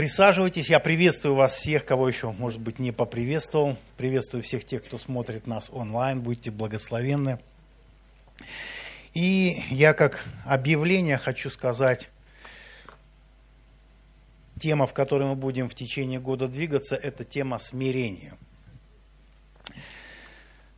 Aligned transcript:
Присаживайтесь, 0.00 0.70
я 0.70 0.80
приветствую 0.80 1.34
вас 1.34 1.56
всех, 1.56 1.84
кого 1.84 2.08
еще, 2.08 2.32
может 2.32 2.58
быть, 2.58 2.78
не 2.78 2.90
поприветствовал. 2.90 3.76
Приветствую 3.98 4.42
всех 4.42 4.64
тех, 4.64 4.82
кто 4.82 4.96
смотрит 4.96 5.46
нас 5.46 5.68
онлайн, 5.70 6.22
будьте 6.22 6.50
благословенны. 6.50 7.38
И 9.12 9.62
я 9.68 9.92
как 9.92 10.24
объявление 10.46 11.18
хочу 11.18 11.50
сказать, 11.50 12.08
тема, 14.58 14.86
в 14.86 14.94
которой 14.94 15.28
мы 15.28 15.36
будем 15.36 15.68
в 15.68 15.74
течение 15.74 16.18
года 16.18 16.48
двигаться, 16.48 16.96
это 16.96 17.26
тема 17.26 17.58
смирения. 17.58 18.32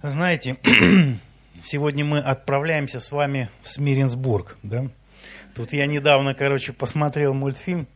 Знаете, 0.02 0.57
сегодня 1.62 2.04
мы 2.04 2.18
отправляемся 2.18 2.98
с 2.98 3.12
вами 3.12 3.50
в 3.62 3.68
Смиренсбург, 3.68 4.57
да? 4.64 4.89
Тут 5.54 5.75
я 5.75 5.86
недавно, 5.86 6.34
короче, 6.34 6.73
посмотрел 6.73 7.34
мультфильм 7.34 7.86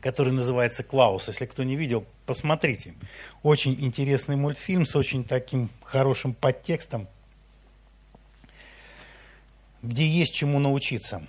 который 0.00 0.32
называется 0.32 0.82
«Клаус». 0.82 1.28
Если 1.28 1.46
кто 1.46 1.62
не 1.62 1.76
видел, 1.76 2.04
посмотрите. 2.26 2.94
Очень 3.42 3.76
интересный 3.80 4.36
мультфильм 4.36 4.86
с 4.86 4.96
очень 4.96 5.24
таким 5.24 5.70
хорошим 5.84 6.34
подтекстом, 6.34 7.06
где 9.82 10.06
есть 10.06 10.34
чему 10.34 10.58
научиться. 10.58 11.26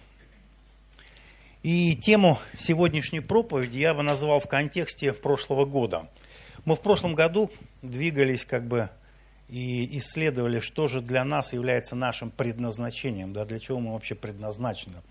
И 1.64 1.96
тему 1.96 2.40
сегодняшней 2.58 3.20
проповеди 3.20 3.78
я 3.78 3.94
бы 3.94 4.02
назвал 4.02 4.40
в 4.40 4.48
контексте 4.48 5.14
прошлого 5.14 5.66
года. 5.66 6.10
Мы 6.66 6.76
в 6.76 6.82
прошлом 6.82 7.14
году 7.14 7.52
двигались 7.82 8.46
как 8.46 8.68
бы 8.68 8.90
и 9.48 9.98
исследовали, 10.00 10.60
что 10.60 10.88
же 10.88 11.02
для 11.02 11.24
нас 11.26 11.54
является 11.54 11.96
нашим 11.96 12.32
предназначением, 12.32 13.34
да, 13.34 13.46
для 13.46 13.60
чего 13.60 13.80
мы 13.80 13.94
вообще 13.94 14.16
предназначены– 14.16 14.96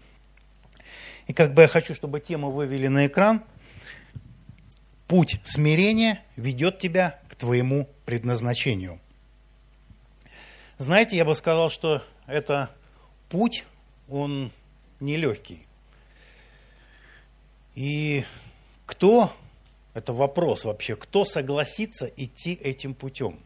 и 1.31 1.33
как 1.33 1.55
бы 1.55 1.63
я 1.63 1.69
хочу, 1.69 1.95
чтобы 1.95 2.19
тему 2.19 2.51
вывели 2.51 2.89
на 2.89 3.07
экран. 3.07 3.45
Путь 5.07 5.41
смирения 5.45 6.21
ведет 6.35 6.81
тебя 6.81 7.21
к 7.29 7.37
твоему 7.37 7.89
предназначению. 8.05 8.99
Знаете, 10.79 11.17
я 11.17 11.25
бы 11.25 11.37
сказал, 11.37 11.71
что 11.71 12.03
это 12.27 12.69
путь, 13.29 13.65
он 14.09 14.51
нелегкий. 14.99 15.65
И 17.77 18.25
кто, 18.85 19.33
это 19.95 20.13
вопрос 20.13 20.65
вообще, 20.65 20.97
кто 20.97 21.25
согласится 21.25 22.11
идти 22.17 22.55
этим 22.55 22.93
путем? 22.93 23.39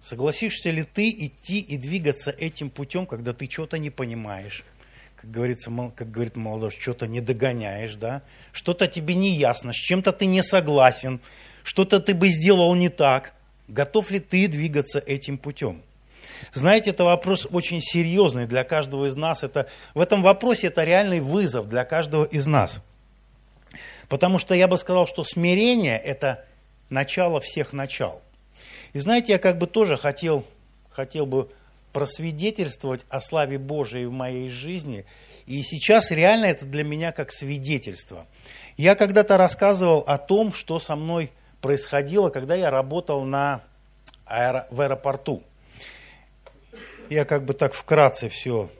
Согласишься 0.00 0.70
ли 0.70 0.84
ты 0.84 1.10
идти 1.10 1.60
и 1.60 1.76
двигаться 1.76 2.30
этим 2.30 2.70
путем, 2.70 3.04
когда 3.04 3.34
ты 3.34 3.50
что-то 3.50 3.76
не 3.76 3.90
понимаешь, 3.90 4.64
как 5.20 5.30
говорится, 5.32 5.70
как 5.96 6.10
говорит 6.10 6.36
молодежь, 6.36 6.78
что-то 6.78 7.08
не 7.08 7.20
догоняешь, 7.20 7.96
да, 7.96 8.22
что-то 8.52 8.86
тебе 8.86 9.14
не 9.16 9.34
ясно, 9.34 9.72
с 9.72 9.76
чем-то 9.76 10.12
ты 10.12 10.26
не 10.26 10.42
согласен, 10.42 11.20
что-то 11.64 11.98
ты 12.00 12.14
бы 12.14 12.28
сделал 12.28 12.74
не 12.74 12.88
так. 12.88 13.34
Готов 13.66 14.10
ли 14.10 14.20
ты 14.20 14.46
двигаться 14.46 15.00
этим 15.00 15.36
путем? 15.36 15.82
Знаете, 16.54 16.90
это 16.90 17.02
вопрос 17.02 17.46
очень 17.50 17.80
серьезный 17.82 18.46
для 18.46 18.62
каждого 18.62 19.06
из 19.06 19.16
нас. 19.16 19.42
Это, 19.42 19.68
в 19.92 20.00
этом 20.00 20.22
вопросе 20.22 20.68
это 20.68 20.84
реальный 20.84 21.20
вызов 21.20 21.68
для 21.68 21.84
каждого 21.84 22.24
из 22.24 22.46
нас. 22.46 22.80
Потому 24.08 24.38
что 24.38 24.54
я 24.54 24.68
бы 24.68 24.78
сказал, 24.78 25.06
что 25.06 25.24
смирение– 25.24 25.98
это 26.04 26.44
начало 26.90 27.40
всех 27.40 27.72
начал. 27.72 28.22
И 28.92 29.00
знаете, 29.00 29.32
я 29.32 29.38
как 29.38 29.58
бы 29.58 29.66
тоже 29.66 29.96
хотел, 29.96 30.46
хотел 30.90 31.26
бы 31.26 31.50
просвидетельствовать 31.98 33.04
о 33.08 33.20
славе 33.20 33.58
Божией 33.58 34.06
в 34.06 34.12
моей 34.12 34.48
жизни. 34.48 35.04
И 35.46 35.64
сейчас 35.64 36.12
реально 36.12 36.44
это 36.44 36.64
для 36.64 36.84
меня 36.84 37.10
как 37.10 37.32
свидетельство. 37.32 38.24
Я 38.76 38.94
когда-то 38.94 39.36
рассказывал 39.36 40.04
о 40.06 40.16
том, 40.16 40.52
что 40.52 40.78
со 40.78 40.94
мной 40.94 41.32
происходило, 41.60 42.30
когда 42.30 42.54
я 42.54 42.70
работал 42.70 43.24
на 43.24 43.62
аэро... 44.26 44.68
в 44.70 44.80
аэропорту. 44.80 45.42
Я 47.10 47.24
как 47.24 47.44
бы 47.44 47.52
так 47.52 47.74
вкратце 47.74 48.28
все. 48.28 48.70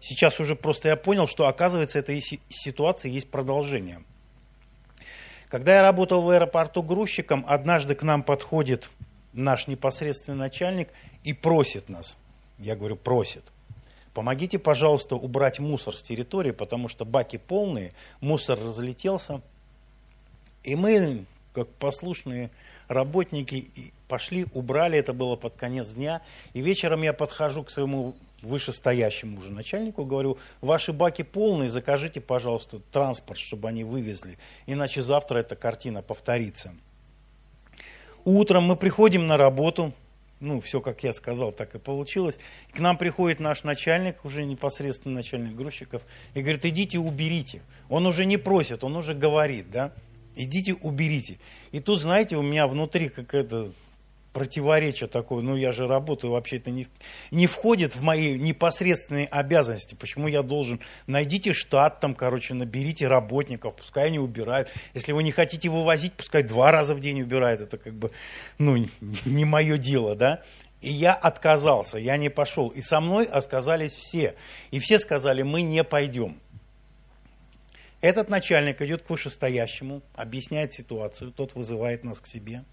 Сейчас 0.00 0.38
уже 0.38 0.54
просто 0.54 0.86
я 0.86 0.94
понял, 0.94 1.26
что 1.26 1.48
оказывается 1.48 1.98
этой 1.98 2.22
ситуации 2.48 3.10
есть 3.10 3.28
продолжение. 3.28 4.04
Когда 5.48 5.74
я 5.74 5.82
работал 5.82 6.22
в 6.22 6.30
аэропорту 6.30 6.84
грузчиком, 6.84 7.44
однажды 7.48 7.96
к 7.96 8.04
нам 8.04 8.22
подходит 8.22 8.88
наш 9.32 9.66
непосредственный 9.66 10.38
начальник 10.38 10.90
и 11.24 11.32
просит 11.32 11.88
нас– 11.88 12.16
я 12.58 12.76
говорю, 12.76 12.96
просит. 12.96 13.44
Помогите, 14.14 14.58
пожалуйста, 14.58 15.16
убрать 15.16 15.58
мусор 15.58 15.96
с 15.96 16.02
территории, 16.02 16.50
потому 16.50 16.88
что 16.88 17.04
баки 17.04 17.36
полные, 17.36 17.92
мусор 18.20 18.58
разлетелся. 18.58 19.42
И 20.64 20.74
мы, 20.74 21.24
как 21.52 21.68
послушные 21.68 22.50
работники, 22.88 23.70
пошли, 24.08 24.46
убрали, 24.54 24.98
это 24.98 25.12
было 25.12 25.36
под 25.36 25.54
конец 25.54 25.90
дня. 25.92 26.22
И 26.52 26.60
вечером 26.60 27.02
я 27.02 27.12
подхожу 27.12 27.62
к 27.62 27.70
своему 27.70 28.16
вышестоящему 28.42 29.38
уже 29.38 29.50
начальнику, 29.50 30.04
говорю, 30.04 30.38
ваши 30.60 30.92
баки 30.92 31.22
полные, 31.22 31.68
закажите, 31.68 32.20
пожалуйста, 32.20 32.80
транспорт, 32.92 33.38
чтобы 33.38 33.68
они 33.68 33.84
вывезли, 33.84 34.38
иначе 34.66 35.02
завтра 35.02 35.40
эта 35.40 35.56
картина 35.56 36.02
повторится. 36.02 36.74
Утром 38.24 38.64
мы 38.64 38.76
приходим 38.76 39.26
на 39.26 39.36
работу, 39.36 39.92
ну, 40.40 40.60
все, 40.60 40.80
как 40.80 41.02
я 41.02 41.12
сказал, 41.12 41.52
так 41.52 41.74
и 41.74 41.78
получилось. 41.78 42.38
К 42.72 42.78
нам 42.80 42.96
приходит 42.96 43.40
наш 43.40 43.64
начальник, 43.64 44.24
уже 44.24 44.44
непосредственно 44.44 45.16
начальник 45.16 45.54
грузчиков, 45.54 46.02
и 46.34 46.40
говорит, 46.40 46.64
идите 46.64 46.98
уберите. 46.98 47.62
Он 47.88 48.06
уже 48.06 48.24
не 48.24 48.36
просит, 48.36 48.84
он 48.84 48.96
уже 48.96 49.14
говорит, 49.14 49.70
да, 49.70 49.92
идите 50.36 50.74
уберите. 50.74 51.38
И 51.72 51.80
тут, 51.80 52.00
знаете, 52.00 52.36
у 52.36 52.42
меня 52.42 52.66
внутри 52.68 53.08
какая-то 53.08 53.72
противоречие 54.32 55.08
такое, 55.08 55.42
ну 55.42 55.56
я 55.56 55.72
же 55.72 55.86
работаю, 55.86 56.32
вообще 56.32 56.58
это 56.58 56.70
не, 56.70 56.86
не 57.30 57.46
входит 57.46 57.96
в 57.96 58.02
мои 58.02 58.38
непосредственные 58.38 59.26
обязанности. 59.26 59.94
Почему 59.94 60.28
я 60.28 60.42
должен? 60.42 60.80
Найдите 61.06 61.52
штат 61.52 62.00
там, 62.00 62.14
короче, 62.14 62.54
наберите 62.54 63.08
работников, 63.08 63.76
пускай 63.76 64.06
они 64.06 64.18
убирают. 64.18 64.70
Если 64.94 65.12
вы 65.12 65.22
не 65.22 65.32
хотите 65.32 65.68
вывозить, 65.68 66.12
пускай 66.12 66.42
два 66.42 66.70
раза 66.70 66.94
в 66.94 67.00
день 67.00 67.22
убирают. 67.22 67.60
Это 67.60 67.78
как 67.78 67.94
бы, 67.94 68.10
ну, 68.58 68.84
не 69.24 69.44
мое 69.44 69.78
дело, 69.78 70.14
да. 70.14 70.42
И 70.80 70.92
я 70.92 71.14
отказался, 71.14 71.98
я 71.98 72.16
не 72.16 72.28
пошел. 72.28 72.68
И 72.68 72.80
со 72.80 73.00
мной 73.00 73.24
отказались 73.24 73.94
все. 73.94 74.34
И 74.70 74.78
все 74.78 74.98
сказали, 74.98 75.42
мы 75.42 75.62
не 75.62 75.82
пойдем. 75.82 76.38
Этот 78.00 78.28
начальник 78.28 78.80
идет 78.80 79.02
к 79.02 79.10
вышестоящему, 79.10 80.02
объясняет 80.14 80.72
ситуацию, 80.72 81.32
тот 81.32 81.56
вызывает 81.56 82.04
нас 82.04 82.20
к 82.20 82.28
себе 82.28 82.64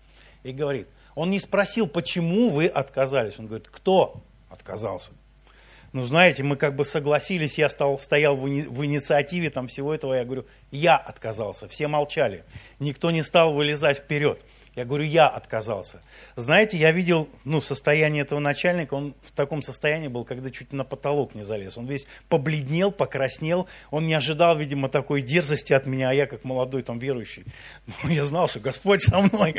и 0.44 0.52
говорит– 0.52 0.88
он 1.16 1.30
не 1.30 1.40
спросил, 1.40 1.88
почему 1.88 2.50
вы 2.50 2.68
отказались. 2.68 3.40
Он 3.40 3.48
говорит, 3.48 3.70
кто 3.72 4.22
отказался? 4.50 5.12
Ну, 5.94 6.03
знаете, 6.03 6.44
мы 6.44 6.58
как 6.58 6.76
бы 6.76 6.84
согласились, 6.84 7.58
я 7.58 7.70
стал, 7.70 7.98
стоял 8.00 8.36
в, 8.36 8.46
инициативе 8.46 9.50
там 9.50 9.70
всего 9.70 9.94
этого, 9.94 10.14
я 10.14 10.26
говорю, 10.26 10.46
я 10.70 10.98
отказался. 10.98 11.70
Все 11.70 11.88
молчали, 11.88 12.44
никто 12.80 13.12
не 13.12 13.24
стал 13.24 13.53
вылезать 13.53 14.00
вперед. 14.00 14.38
Я 14.76 14.84
говорю, 14.84 15.06
я 15.06 15.30
отказался. 15.30 16.02
Знаете, 16.36 16.78
я 16.78 16.92
видел 16.92 17.30
ну, 17.46 17.62
состояние 17.62 18.24
этого 18.24 18.40
начальника, 18.40 18.94
он 18.96 19.16
в 19.22 19.32
таком 19.32 19.62
состоянии 19.62 20.09
был, 20.09 20.26
когда 20.26 20.52
чуть 20.52 20.74
на 20.74 20.84
потолок 20.84 21.34
не 21.34 21.44
залез. 21.44 21.78
Он 21.78 21.86
весь 21.86 22.06
побледнел, 22.28 22.92
покраснел, 22.92 23.70
он 23.90 24.06
не 24.06 24.16
ожидал, 24.16 24.58
видимо, 24.58 24.90
такой 24.90 25.22
дерзости 25.22 25.72
от 25.72 25.86
меня, 25.86 26.09
а 26.09 26.14
я 26.14 26.28
как 26.28 26.44
молодой 26.44 26.82
там 26.82 27.00
верующий. 27.00 27.46
Ну, 28.03 28.09
я 28.09 28.26
знал, 28.26 28.50
что 28.50 28.59
Господь 28.59 29.02
со 29.02 29.22
мной. 29.22 29.56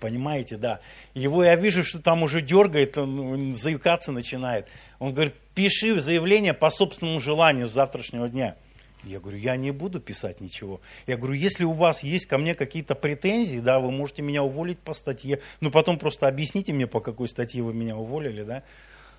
Понимаете, 0.00 0.56
да. 0.56 0.80
Его 1.14 1.44
я 1.44 1.56
вижу, 1.56 1.82
что 1.82 2.00
там 2.00 2.22
уже 2.22 2.40
дергает, 2.40 2.96
он, 2.98 3.18
он 3.18 3.54
заикаться 3.54 4.12
начинает. 4.12 4.66
Он 4.98 5.12
говорит, 5.12 5.34
пиши 5.54 6.00
заявление 6.00 6.54
по 6.54 6.70
собственному 6.70 7.20
желанию 7.20 7.68
с 7.68 7.72
завтрашнего 7.72 8.28
дня. 8.28 8.56
Я 9.04 9.20
говорю, 9.20 9.38
я 9.38 9.56
не 9.56 9.70
буду 9.70 10.00
писать 10.00 10.40
ничего. 10.40 10.80
Я 11.06 11.16
говорю, 11.16 11.34
если 11.34 11.64
у 11.64 11.72
вас 11.72 12.02
есть 12.02 12.26
ко 12.26 12.36
мне 12.36 12.54
какие-то 12.54 12.94
претензии, 12.94 13.58
да, 13.58 13.78
вы 13.80 13.90
можете 13.90 14.22
меня 14.22 14.42
уволить 14.42 14.78
по 14.78 14.92
статье, 14.92 15.40
ну 15.60 15.70
потом 15.70 15.98
просто 15.98 16.26
объясните 16.26 16.72
мне, 16.72 16.86
по 16.86 17.00
какой 17.00 17.28
статье 17.28 17.62
вы 17.62 17.72
меня 17.74 17.96
уволили, 17.96 18.42
да. 18.42 18.64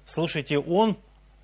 Слушайте, 0.06 0.60
он 0.60 0.98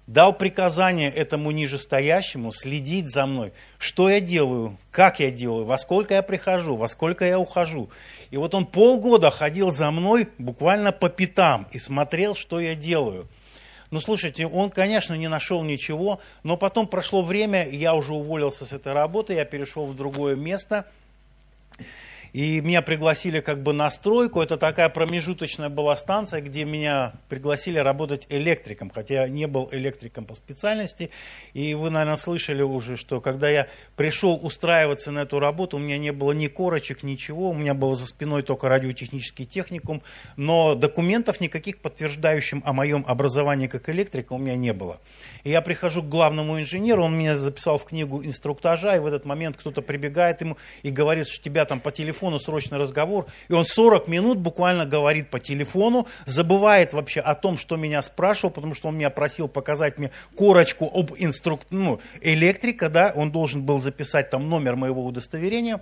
дал 0.07 0.33
приказание 0.33 1.09
этому 1.09 1.51
нижестоящему 1.51 2.51
следить 2.51 3.09
за 3.09 3.25
мной, 3.25 3.53
что 3.77 4.09
я 4.09 4.19
делаю, 4.19 4.77
как 4.91 5.19
я 5.19 5.31
делаю, 5.31 5.65
во 5.65 5.77
сколько 5.77 6.13
я 6.13 6.21
прихожу, 6.21 6.75
во 6.75 6.87
сколько 6.87 7.25
я 7.25 7.39
ухожу. 7.39 7.89
И 8.29 8.37
вот 8.37 8.53
он 8.53 8.65
полгода 8.65 9.31
ходил 9.31 9.71
за 9.71 9.89
мной 9.91 10.29
буквально 10.37 10.91
по 10.91 11.09
пятам 11.09 11.67
и 11.71 11.79
смотрел, 11.79 12.35
что 12.35 12.59
я 12.59 12.75
делаю. 12.75 13.27
Ну, 13.91 13.99
слушайте, 13.99 14.45
он, 14.47 14.71
конечно, 14.71 15.13
не 15.13 15.27
нашел 15.27 15.63
ничего, 15.63 16.19
но 16.43 16.57
потом 16.57 16.87
прошло 16.87 17.21
время, 17.21 17.67
я 17.69 17.93
уже 17.93 18.13
уволился 18.13 18.65
с 18.65 18.73
этой 18.73 18.93
работы, 18.93 19.33
я 19.33 19.45
перешел 19.45 19.85
в 19.85 19.95
другое 19.95 20.35
место. 20.35 20.85
И 22.35 22.59
меня 22.59 22.81
пригласили 22.81 23.39
как 23.39 23.63
бы 23.63 23.71
на 23.71 23.89
стройку. 23.89 24.41
Это 24.41 24.57
такая 24.57 24.89
промежуточная 24.89 25.69
была 25.69 25.95
станция, 25.95 26.41
где 26.41 26.65
меня 26.65 27.13
пригласили 27.29 27.77
работать 27.77 28.27
электриком. 28.27 28.89
Хотя 28.93 29.21
я 29.21 29.29
не 29.29 29.47
был 29.47 29.69
электриком 29.71 30.25
по 30.25 30.35
специальности. 30.35 31.11
И 31.53 31.73
вы, 31.75 31.91
наверное, 31.91 32.17
слышали 32.17 32.61
уже, 32.61 32.97
что 32.97 33.21
когда 33.21 33.49
я 33.49 33.67
пришел 33.95 34.37
устраиваться 34.43 35.11
на 35.11 35.19
эту 35.19 35.39
работу, 35.39 35.77
у 35.77 35.79
меня 35.79 35.97
не 35.97 36.11
было 36.11 36.33
ни 36.33 36.47
корочек, 36.47 37.03
ничего. 37.03 37.51
У 37.51 37.53
меня 37.53 37.73
было 37.73 37.95
за 37.95 38.05
спиной 38.05 38.43
только 38.43 38.67
радиотехнический 38.67 39.45
техникум. 39.45 40.03
Но 40.35 40.75
документов 40.75 41.39
никаких 41.39 41.77
подтверждающих 41.77 42.59
о 42.65 42.73
моем 42.73 43.05
образовании 43.07 43.67
как 43.67 43.87
электрика 43.87 44.33
у 44.33 44.37
меня 44.37 44.57
не 44.57 44.73
было. 44.73 44.99
И 45.45 45.51
я 45.51 45.61
прихожу 45.61 46.03
к 46.03 46.09
главному 46.09 46.59
инженеру, 46.59 47.05
он 47.05 47.17
меня 47.17 47.37
записал 47.37 47.77
в 47.77 47.85
книгу 47.85 48.21
инструктажа, 48.25 48.97
и 48.97 48.99
в 48.99 49.05
этот 49.05 49.23
момент 49.23 49.55
кто-то 49.55 49.81
прибегает 49.81 50.41
ему 50.41 50.57
и 50.83 50.91
говорит, 50.91 51.27
что 51.27 51.41
тебя 51.41 51.63
там 51.63 51.79
по 51.79 51.91
телефону 51.91 52.24
телефону 52.25 52.39
срочный 52.39 52.77
разговор, 52.77 53.25
и 53.49 53.53
он 53.53 53.65
40 53.65 54.07
минут 54.07 54.39
буквально 54.39 54.85
говорит 54.85 55.29
по 55.29 55.39
телефону, 55.39 56.07
забывает 56.25 56.93
вообще 56.93 57.19
о 57.19 57.35
том, 57.35 57.57
что 57.57 57.75
меня 57.75 58.01
спрашивал, 58.01 58.51
потому 58.51 58.73
что 58.73 58.87
он 58.87 58.97
меня 58.97 59.09
просил 59.09 59.47
показать 59.47 59.97
мне 59.97 60.11
корочку 60.35 60.89
об 60.93 61.11
инструк... 61.17 61.61
ну, 61.69 61.99
электрика, 62.21 62.89
да, 62.89 63.13
он 63.15 63.31
должен 63.31 63.63
был 63.63 63.81
записать 63.81 64.29
там 64.29 64.49
номер 64.49 64.75
моего 64.75 65.05
удостоверения, 65.05 65.81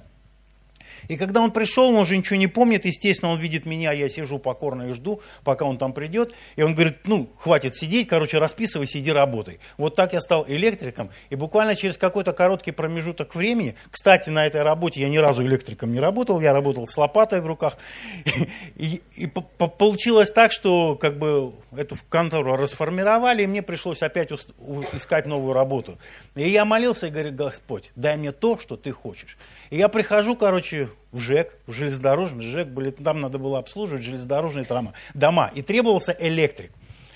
и 1.07 1.17
когда 1.17 1.41
он 1.41 1.51
пришел, 1.51 1.89
он 1.89 1.95
уже 1.95 2.17
ничего 2.17 2.37
не 2.37 2.47
помнит, 2.47 2.85
естественно, 2.85 3.31
он 3.31 3.39
видит 3.39 3.65
меня, 3.65 3.91
я 3.91 4.09
сижу 4.09 4.39
покорно 4.39 4.83
и 4.89 4.93
жду, 4.93 5.21
пока 5.43 5.65
он 5.65 5.77
там 5.77 5.93
придет, 5.93 6.33
и 6.55 6.63
он 6.63 6.73
говорит, 6.73 7.07
ну, 7.07 7.29
хватит 7.37 7.75
сидеть, 7.75 8.07
короче, 8.07 8.37
расписывайся, 8.37 8.99
иди 8.99 9.11
работай. 9.11 9.59
Вот 9.77 9.95
так 9.95 10.13
я 10.13 10.21
стал 10.21 10.45
электриком, 10.47 11.09
и 11.29 11.35
буквально 11.35 11.75
через 11.75 11.97
какой-то 11.97 12.33
короткий 12.33 12.71
промежуток 12.71 13.35
времени, 13.35 13.75
кстати, 13.91 14.29
на 14.29 14.45
этой 14.45 14.61
работе 14.61 15.01
я 15.01 15.09
ни 15.09 15.17
разу 15.17 15.43
электриком 15.43 15.93
не 15.93 15.99
работал, 15.99 16.39
я 16.41 16.53
работал 16.53 16.87
с 16.87 16.97
лопатой 16.97 17.41
в 17.41 17.47
руках, 17.47 17.77
и, 18.75 19.01
и, 19.15 19.23
и 19.23 19.27
получилось 19.27 20.31
так, 20.31 20.51
что 20.51 20.95
как 20.95 21.17
бы 21.17 21.53
эту 21.75 21.95
контору 22.09 22.55
расформировали, 22.55 23.43
и 23.43 23.47
мне 23.47 23.61
пришлось 23.61 24.01
опять 24.01 24.31
искать 24.31 25.25
новую 25.25 25.53
работу. 25.53 25.97
И 26.35 26.49
я 26.49 26.65
молился 26.65 27.07
и 27.07 27.09
говорю, 27.09 27.31
Господь, 27.31 27.91
дай 27.95 28.17
мне 28.17 28.31
то, 28.31 28.57
что 28.57 28.77
ты 28.77 28.91
хочешь. 28.91 29.37
И 29.73 29.77
я 29.77 29.89
прихожу, 29.89 30.35
короче, 30.35 30.89
в 31.11 31.19
ЖЭК, 31.19 31.57
в 31.65 31.73
железнодорожный 31.73 32.45
ЖЭК, 32.45 32.67
были, 32.67 32.91
там 32.91 33.21
надо 33.21 33.39
было 33.39 33.57
обслуживать 33.57 34.03
железнодорожные 34.03 34.65
дома, 34.65 34.93
дома, 35.15 35.49
и 35.55 35.63
требовался 35.63 36.15
электрик. 36.19 36.71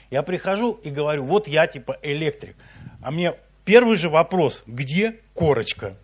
Я 0.09 0.23
прихожу 0.23 0.71
и 0.71 0.89
говорю, 0.89 1.23
вот 1.23 1.47
я 1.47 1.67
типа 1.67 1.99
электрик. 2.01 2.55
А 3.03 3.11
мне 3.11 3.35
первый 3.63 3.95
же 3.95 4.09
вопрос, 4.09 4.63
где 4.65 5.19
корочка? 5.35 5.97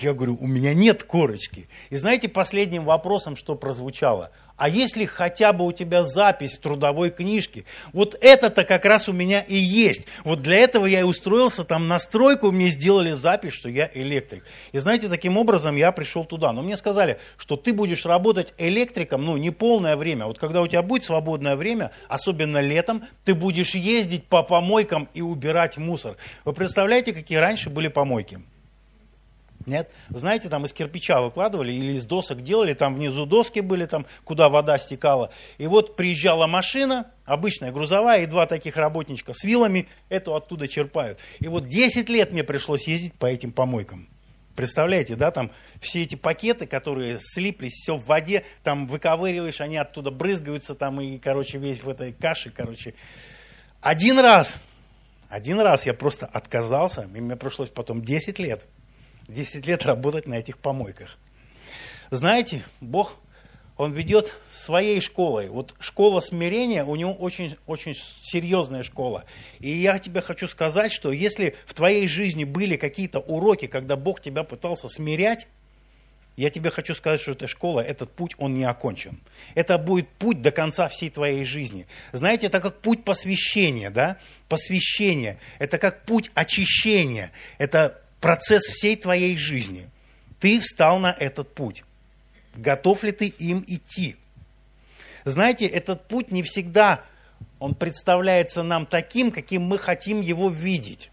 Я 0.00 0.14
говорю, 0.14 0.38
у 0.40 0.46
меня 0.46 0.72
нет 0.72 1.02
корочки. 1.02 1.68
И 1.90 1.96
знаете, 1.96 2.30
последним 2.30 2.86
вопросом, 2.86 3.36
что 3.36 3.54
прозвучало– 3.54 4.30
а 4.56 4.68
если 4.68 5.04
хотя 5.04 5.52
бы 5.52 5.66
у 5.66 5.72
тебя 5.72 6.04
запись 6.04 6.56
в 6.56 6.60
трудовой 6.60 7.10
книжке, 7.10 7.64
вот 7.92 8.16
это-то 8.20 8.64
как 8.64 8.84
раз 8.84 9.08
у 9.08 9.12
меня 9.12 9.40
и 9.40 9.56
есть. 9.56 10.06
Вот 10.22 10.42
для 10.42 10.58
этого 10.58 10.86
я 10.86 11.00
и 11.00 11.02
устроился 11.02 11.64
там 11.64 11.88
на 11.88 11.98
стройку, 11.98 12.52
мне 12.52 12.68
сделали 12.68 13.12
запись, 13.12 13.52
что 13.52 13.68
я 13.68 13.90
электрик. 13.94 14.44
И 14.72 14.78
знаете, 14.78 15.08
таким 15.08 15.36
образом 15.36 15.74
я 15.74 15.90
пришел 15.90 16.24
туда. 16.24 16.52
Но 16.52 16.62
мне 16.62 16.76
сказали, 16.76 17.18
что 17.36 17.56
ты 17.56 17.72
будешь 17.72 18.06
работать 18.06 18.54
электриком, 18.58 19.24
ну, 19.24 19.36
не 19.36 19.50
полное 19.50 19.96
время. 19.96 20.26
Вот 20.26 20.38
когда 20.38 20.62
у 20.62 20.68
тебя 20.68 20.82
будет 20.82 21.04
свободное 21.04 21.56
время, 21.56 21.90
особенно 22.08 22.60
летом, 22.60 23.02
ты 23.24 23.34
будешь 23.34 23.74
ездить 23.74 24.24
по 24.26 24.44
помойкам 24.44 25.08
и 25.14 25.20
убирать 25.20 25.78
мусор. 25.78 26.16
Вы 26.44 26.52
представляете, 26.52 27.12
какие 27.12 27.38
раньше 27.38 27.70
были 27.70 27.88
помойки? 27.88 28.40
Нет? 29.66 29.90
Вы 30.10 30.18
знаете, 30.18 30.48
там 30.48 30.64
из 30.64 30.72
кирпича 30.72 31.20
выкладывали 31.22 31.72
или 31.72 31.92
из 31.92 32.04
досок 32.04 32.42
делали, 32.42 32.74
там 32.74 32.94
внизу 32.94 33.24
доски 33.24 33.60
были, 33.60 33.86
там, 33.86 34.06
куда 34.24 34.48
вода 34.48 34.78
стекала. 34.78 35.30
И 35.58 35.66
вот 35.66 35.96
приезжала 35.96 36.46
машина, 36.46 37.10
обычная 37.24 37.72
грузовая, 37.72 38.22
и 38.22 38.26
два 38.26 38.46
таких 38.46 38.76
работничка 38.76 39.32
с 39.32 39.44
вилами 39.44 39.88
эту 40.08 40.34
оттуда 40.34 40.68
черпают. 40.68 41.18
И 41.40 41.48
вот 41.48 41.68
10 41.68 42.08
лет 42.08 42.32
мне 42.32 42.44
пришлось 42.44 42.86
ездить 42.86 43.14
по 43.14 43.26
этим 43.26 43.52
помойкам. 43.52 44.08
Представляете, 44.54 45.16
да, 45.16 45.32
там 45.32 45.50
все 45.80 46.02
эти 46.02 46.14
пакеты, 46.14 46.66
которые 46.66 47.18
слиплись, 47.20 47.72
все 47.72 47.96
в 47.96 48.06
воде, 48.06 48.44
там 48.62 48.86
выковыриваешь, 48.86 49.60
они 49.60 49.76
оттуда 49.76 50.12
брызгаются, 50.12 50.76
там 50.76 51.00
и, 51.00 51.18
короче, 51.18 51.58
весь 51.58 51.82
в 51.82 51.88
этой 51.88 52.12
каше, 52.12 52.50
короче. 52.50 52.94
Один 53.80 54.20
раз, 54.20 54.58
один 55.28 55.58
раз 55.58 55.86
я 55.86 55.94
просто 55.94 56.26
отказался, 56.26 57.08
и 57.14 57.20
мне 57.20 57.34
пришлось 57.34 57.68
потом 57.68 58.02
10 58.02 58.38
лет 58.38 58.64
10 59.28 59.66
лет 59.66 59.86
работать 59.86 60.26
на 60.26 60.34
этих 60.34 60.58
помойках. 60.58 61.18
Знаете, 62.10 62.64
Бог, 62.80 63.16
Он 63.76 63.92
ведет 63.92 64.34
своей 64.50 65.00
школой. 65.00 65.48
Вот 65.48 65.74
школа 65.80 66.20
смирения 66.20 66.84
у 66.84 66.94
него 66.96 67.12
очень, 67.12 67.56
очень 67.66 67.94
серьезная 68.22 68.82
школа. 68.82 69.24
И 69.58 69.70
я 69.70 69.98
тебе 69.98 70.20
хочу 70.20 70.46
сказать, 70.46 70.92
что 70.92 71.10
если 71.10 71.56
в 71.66 71.74
твоей 71.74 72.06
жизни 72.06 72.44
были 72.44 72.76
какие-то 72.76 73.18
уроки, 73.18 73.66
когда 73.66 73.96
Бог 73.96 74.20
тебя 74.20 74.44
пытался 74.44 74.88
смирять, 74.88 75.46
я 76.36 76.50
тебе 76.50 76.70
хочу 76.70 76.94
сказать, 76.94 77.20
что 77.20 77.32
эта 77.32 77.46
школа, 77.46 77.80
этот 77.80 78.10
путь, 78.10 78.34
он 78.38 78.54
не 78.54 78.64
окончен. 78.64 79.20
Это 79.54 79.78
будет 79.78 80.08
путь 80.08 80.42
до 80.42 80.50
конца 80.50 80.88
всей 80.88 81.08
твоей 81.08 81.44
жизни. 81.44 81.86
Знаете, 82.12 82.48
это 82.48 82.60
как 82.60 82.80
путь 82.80 83.04
посвящения, 83.04 83.90
да? 83.90 84.18
Посвящение. 84.48 85.38
Это 85.60 85.78
как 85.78 86.04
путь 86.04 86.32
очищения. 86.34 87.30
Это 87.58 88.03
процесс 88.24 88.62
всей 88.62 88.96
твоей 88.96 89.36
жизни. 89.36 89.90
Ты 90.40 90.58
встал 90.58 90.98
на 90.98 91.12
этот 91.12 91.54
путь. 91.54 91.84
Готов 92.54 93.02
ли 93.02 93.12
ты 93.12 93.26
им 93.26 93.62
идти? 93.68 94.16
Знаете, 95.26 95.66
этот 95.66 96.08
путь 96.08 96.30
не 96.30 96.42
всегда, 96.42 97.02
он 97.58 97.74
представляется 97.74 98.62
нам 98.62 98.86
таким, 98.86 99.30
каким 99.30 99.64
мы 99.64 99.76
хотим 99.76 100.22
его 100.22 100.48
видеть. 100.48 101.10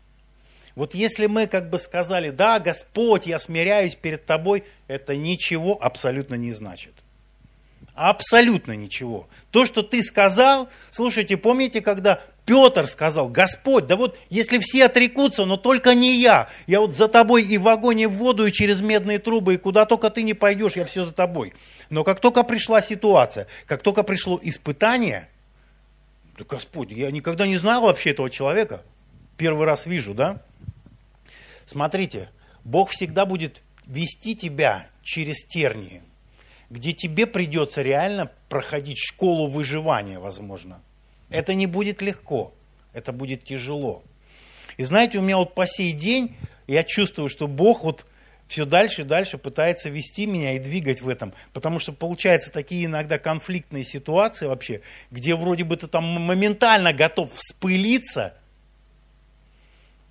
Вот 0.75 0.95
если 0.95 1.25
мы 1.25 1.47
как 1.47 1.69
бы 1.69 1.79
сказали, 1.79 2.29
да, 2.29 2.61
Господь, 2.61 3.27
я 3.27 3.39
смиряюсь 3.39 3.95
перед 3.95 4.25
тобой, 4.25 4.63
это 4.87 5.13
ничего 5.13 5.77
абсолютно 5.83 6.35
не 6.35 6.53
значит. 6.53 6.93
Абсолютно 7.93 8.71
ничего. 8.77 9.27
То, 9.51 9.65
что 9.65 9.83
ты 9.83 10.01
сказал, 10.01 10.69
слушайте, 10.91 11.35
помните, 11.35 11.81
когда 11.81 12.21
Петр 12.45 12.87
сказал, 12.87 13.29
Господь, 13.29 13.87
да 13.87 13.95
вот 13.95 14.17
если 14.29 14.59
все 14.59 14.85
отрекутся, 14.85 15.45
но 15.45 15.57
только 15.57 15.93
не 15.93 16.19
я. 16.19 16.49
Я 16.67 16.81
вот 16.81 16.95
за 16.95 17.07
тобой 17.07 17.43
и 17.43 17.57
в 17.57 17.67
огонь, 17.67 18.01
и 18.01 18.05
в 18.07 18.13
воду, 18.13 18.45
и 18.45 18.51
через 18.51 18.81
медные 18.81 19.19
трубы, 19.19 19.53
и 19.53 19.57
куда 19.57 19.85
только 19.85 20.09
ты 20.09 20.23
не 20.23 20.33
пойдешь, 20.33 20.75
я 20.75 20.85
все 20.85 21.05
за 21.05 21.13
тобой. 21.13 21.53
Но 21.89 22.03
как 22.03 22.19
только 22.19 22.43
пришла 22.43 22.81
ситуация, 22.81 23.47
как 23.67 23.83
только 23.83 24.03
пришло 24.03 24.39
испытание, 24.41 25.29
да 26.37 26.45
Господь, 26.49 26.91
я 26.91 27.11
никогда 27.11 27.45
не 27.45 27.57
знал 27.57 27.83
вообще 27.83 28.11
этого 28.11 28.29
человека. 28.29 28.81
Первый 29.37 29.65
раз 29.65 29.85
вижу, 29.85 30.13
да? 30.13 30.41
Смотрите, 31.65 32.29
Бог 32.63 32.89
всегда 32.89 33.25
будет 33.25 33.61
вести 33.85 34.35
тебя 34.35 34.87
через 35.03 35.45
тернии 35.45 36.01
где 36.71 36.93
тебе 36.93 37.27
придется 37.27 37.81
реально 37.81 38.31
проходить 38.47 38.97
школу 38.97 39.47
выживания, 39.47 40.19
возможно. 40.19 40.81
Это 41.31 41.55
не 41.55 41.65
будет 41.65 42.01
легко, 42.01 42.53
это 42.93 43.11
будет 43.11 43.43
тяжело. 43.43 44.03
И 44.77 44.83
знаете, 44.83 45.17
у 45.17 45.21
меня 45.21 45.37
вот 45.37 45.55
по 45.55 45.65
сей 45.65 45.93
день 45.93 46.35
я 46.67 46.83
чувствую, 46.83 47.29
что 47.29 47.47
Бог 47.47 47.83
вот 47.83 48.05
все 48.47 48.65
дальше 48.65 49.01
и 49.01 49.05
дальше 49.05 49.37
пытается 49.37 49.89
вести 49.89 50.25
меня 50.25 50.53
и 50.53 50.59
двигать 50.59 51.01
в 51.01 51.07
этом. 51.07 51.33
Потому 51.53 51.79
что 51.79 51.93
получаются 51.93 52.51
такие 52.51 52.85
иногда 52.85 53.17
конфликтные 53.17 53.85
ситуации 53.85 54.45
вообще, 54.45 54.81
где 55.09 55.35
вроде 55.35 55.63
бы 55.63 55.77
ты 55.77 55.87
там 55.87 56.03
моментально 56.03 56.91
готов 56.91 57.31
вспылиться, 57.33 58.33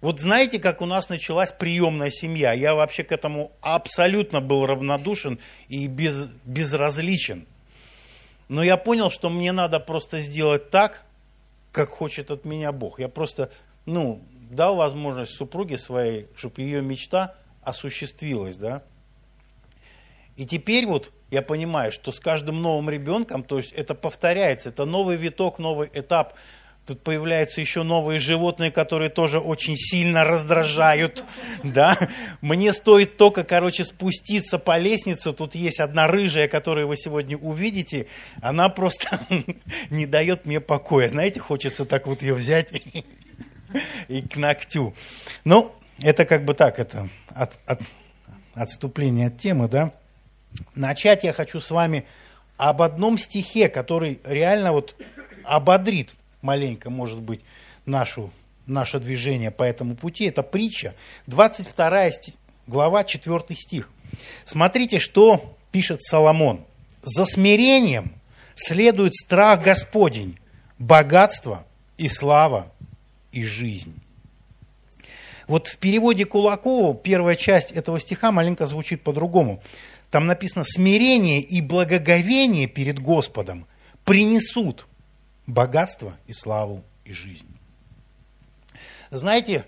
вот 0.00 0.18
знаете, 0.18 0.58
как 0.58 0.80
у 0.80 0.86
нас 0.86 1.10
началась 1.10 1.52
приемная 1.52 2.10
семья? 2.10 2.54
Я 2.54 2.74
вообще 2.74 3.04
к 3.04 3.12
этому 3.12 3.52
абсолютно 3.60 4.40
был 4.40 4.64
равнодушен 4.64 5.38
и 5.68 5.86
без, 5.86 6.28
безразличен. 6.46 7.46
Но 8.48 8.62
я 8.62 8.78
понял, 8.78 9.10
что 9.10 9.28
мне 9.28 9.52
надо 9.52 9.78
просто 9.78 10.20
сделать 10.20 10.70
так, 10.70 11.02
как 11.72 11.90
хочет 11.90 12.30
от 12.30 12.44
меня 12.44 12.72
Бог. 12.72 12.98
Я 12.98 13.08
просто, 13.08 13.50
ну, 13.86 14.22
дал 14.50 14.76
возможность 14.76 15.32
супруге 15.32 15.78
своей, 15.78 16.26
чтобы 16.34 16.62
ее 16.62 16.82
мечта 16.82 17.34
осуществилась, 17.62 18.56
да. 18.56 18.82
И 20.36 20.46
теперь 20.46 20.86
вот 20.86 21.12
я 21.30 21.42
понимаю, 21.42 21.92
что 21.92 22.12
с 22.12 22.18
каждым 22.20 22.60
новым 22.60 22.90
ребенком, 22.90 23.44
то 23.44 23.58
есть 23.58 23.72
это 23.72 23.94
повторяется, 23.94 24.70
это 24.70 24.84
новый 24.84 25.16
виток, 25.16 25.58
новый 25.58 25.88
этап 25.92 26.34
Тут 26.86 27.02
появляются 27.04 27.60
еще 27.60 27.82
новые 27.82 28.18
животные, 28.18 28.70
которые 28.72 29.10
тоже 29.10 29.38
очень 29.38 29.76
сильно 29.76 30.24
раздражают. 30.24 31.24
Да? 31.62 31.96
Мне 32.40 32.72
стоит 32.72 33.16
только, 33.16 33.44
короче, 33.44 33.84
спуститься 33.84 34.58
по 34.58 34.76
лестнице. 34.78 35.32
Тут 35.32 35.54
есть 35.54 35.78
одна 35.78 36.06
рыжая, 36.08 36.48
которую 36.48 36.88
вы 36.88 36.96
сегодня 36.96 37.36
увидите. 37.36 38.06
Она 38.42 38.68
просто 38.68 39.20
не 39.90 40.06
дает 40.06 40.46
мне 40.46 40.60
покоя. 40.60 41.08
Знаете, 41.08 41.38
хочется 41.38 41.84
так 41.84 42.06
вот 42.06 42.22
ее 42.22 42.34
взять 42.34 42.72
и 44.08 44.22
к 44.22 44.36
ногтю. 44.36 44.94
Ну, 45.44 45.72
это 46.00 46.24
как 46.24 46.44
бы 46.44 46.54
так, 46.54 46.78
это 46.78 47.08
от, 47.28 47.58
от, 47.66 47.80
отступление 48.54 49.28
от 49.28 49.38
темы, 49.38 49.68
да? 49.68 49.92
начать 50.74 51.24
я 51.24 51.32
хочу 51.32 51.60
с 51.60 51.70
вами 51.70 52.06
об 52.56 52.82
одном 52.82 53.18
стихе, 53.18 53.68
который 53.68 54.20
реально 54.24 54.72
вот 54.72 54.94
ободрит 55.44 56.10
маленько, 56.42 56.90
может 56.90 57.20
быть, 57.20 57.40
нашу, 57.86 58.30
наше 58.66 59.00
движение 59.00 59.50
по 59.50 59.62
этому 59.62 59.96
пути. 59.96 60.24
Это 60.24 60.42
притча, 60.42 60.94
22 61.26 62.10
глава, 62.66 63.04
4 63.04 63.40
стих. 63.56 63.90
Смотрите, 64.44 64.98
что 64.98 65.56
пишет 65.70 66.02
Соломон. 66.02 66.64
«За 67.02 67.24
смирением 67.24 68.12
следует 68.54 69.14
страх 69.14 69.62
Господень, 69.62 70.38
богатство 70.78 71.64
и 71.96 72.08
слава 72.08 72.70
и 73.32 73.42
жизнь». 73.42 73.94
Вот 75.46 75.66
в 75.66 75.78
переводе 75.78 76.26
Кулакова 76.26 76.94
первая 76.94 77.34
часть 77.34 77.72
этого 77.72 77.98
стиха 77.98 78.30
маленько 78.30 78.66
звучит 78.66 79.02
по-другому. 79.02 79.62
Там 80.10 80.26
написано 80.26 80.64
«смирение 80.64 81.40
и 81.40 81.60
благоговение 81.60 82.66
перед 82.68 83.00
Господом 83.00 83.66
принесут 84.04 84.86
богатство 85.52 86.16
и 86.26 86.32
славу 86.32 86.84
и 87.04 87.12
жизнь». 87.12 87.48
Знаете, 89.10 89.66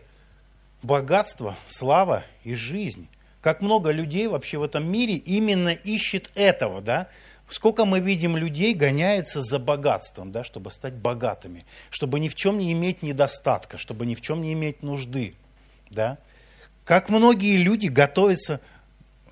богатство, 0.82 1.56
слава 1.66 2.24
и 2.44 2.54
жизнь, 2.54 3.08
как 3.40 3.60
много 3.60 3.90
людей 3.90 4.28
вообще 4.28 4.58
в 4.58 4.62
этом 4.62 4.90
мире 4.90 5.16
именно 5.16 5.70
ищет 5.70 6.30
этого, 6.34 6.80
да, 6.80 7.08
Сколько 7.52 7.84
мы 7.84 8.00
видим 8.00 8.34
людей 8.34 8.72
гоняются 8.72 9.42
за 9.42 9.58
богатством, 9.58 10.32
да, 10.32 10.42
чтобы 10.42 10.70
стать 10.70 10.94
богатыми, 10.94 11.66
чтобы 11.90 12.18
ни 12.18 12.30
в 12.30 12.34
чем 12.34 12.56
не 12.56 12.72
иметь 12.72 13.02
недостатка, 13.02 13.76
чтобы 13.76 14.06
ни 14.06 14.14
в 14.14 14.22
чем 14.22 14.40
не 14.40 14.54
иметь 14.54 14.82
нужды. 14.82 15.34
Да? 15.90 16.16
Как 16.86 17.10
многие 17.10 17.56
люди 17.56 17.88
готовятся, 17.88 18.60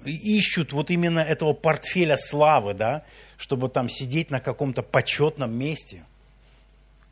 ищут 0.05 0.75
вот 0.75 0.91
именно 0.91 1.21
этого 1.21 1.55
портфеля 1.55 2.19
славы, 2.19 2.75
да, 2.75 3.05
чтобы 3.39 3.71
там 3.71 3.89
сидеть 3.89 4.31
на 4.31 4.41
каком-то 4.41 4.83
почетном 4.83 5.57
месте. 5.57 6.05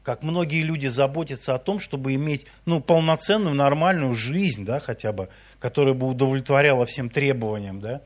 Как 0.09 0.23
многие 0.23 0.63
люди 0.63 0.87
заботятся 0.87 1.55
о 1.55 1.59
том, 1.59 1.81
чтобы 1.81 2.15
иметь 2.15 2.47
ну, 2.65 2.81
полноценную, 2.81 3.55
нормальную 3.55 4.15
жизнь, 4.15 4.65
да, 4.65 4.81
хотя 4.81 5.13
бы, 5.13 5.29
которая 5.59 5.93
бы 5.93 6.07
удовлетворяла 6.07 6.87
всем 6.87 7.11
требованиям. 7.11 7.83
Да. 7.83 8.01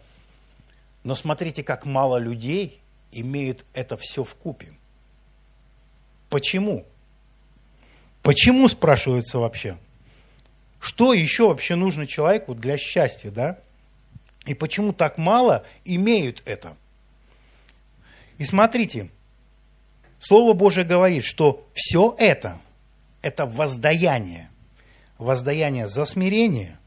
Но 1.05 1.15
смотрите, 1.15 1.63
как 1.63 1.87
мало 1.87 2.17
людей 2.17 2.81
имеют 3.13 3.65
это 3.73 3.97
все 3.97 4.25
в 4.25 4.35
купе. 4.35 4.73
Почему? 6.29 6.85
Почему, 8.23 8.69
спрашивается 8.69 9.39
вообще? 9.39 9.77
Что 10.81 11.13
еще 11.13 11.47
вообще 11.47 11.77
нужно 11.77 12.09
человеку 12.09 12.57
для 12.57 12.79
счастья, 12.79 13.31
да? 13.31 13.61
И 14.45 14.55
почему 14.55 14.93
так 14.93 15.19
мало 15.19 15.65
имеют 15.85 16.43
это? 16.47 16.77
И 18.39 18.45
смотрите, 18.45 19.09
Слово 20.23 20.53
Божие 20.55 20.87
говорит, 20.87 21.25
что 21.25 21.67
все 21.75 22.15
это, 22.19 22.61
это 23.23 23.45
воздаяние. 23.45 24.49
Воздаяние 25.19 25.89
за 25.89 26.05
смирение 26.05 26.79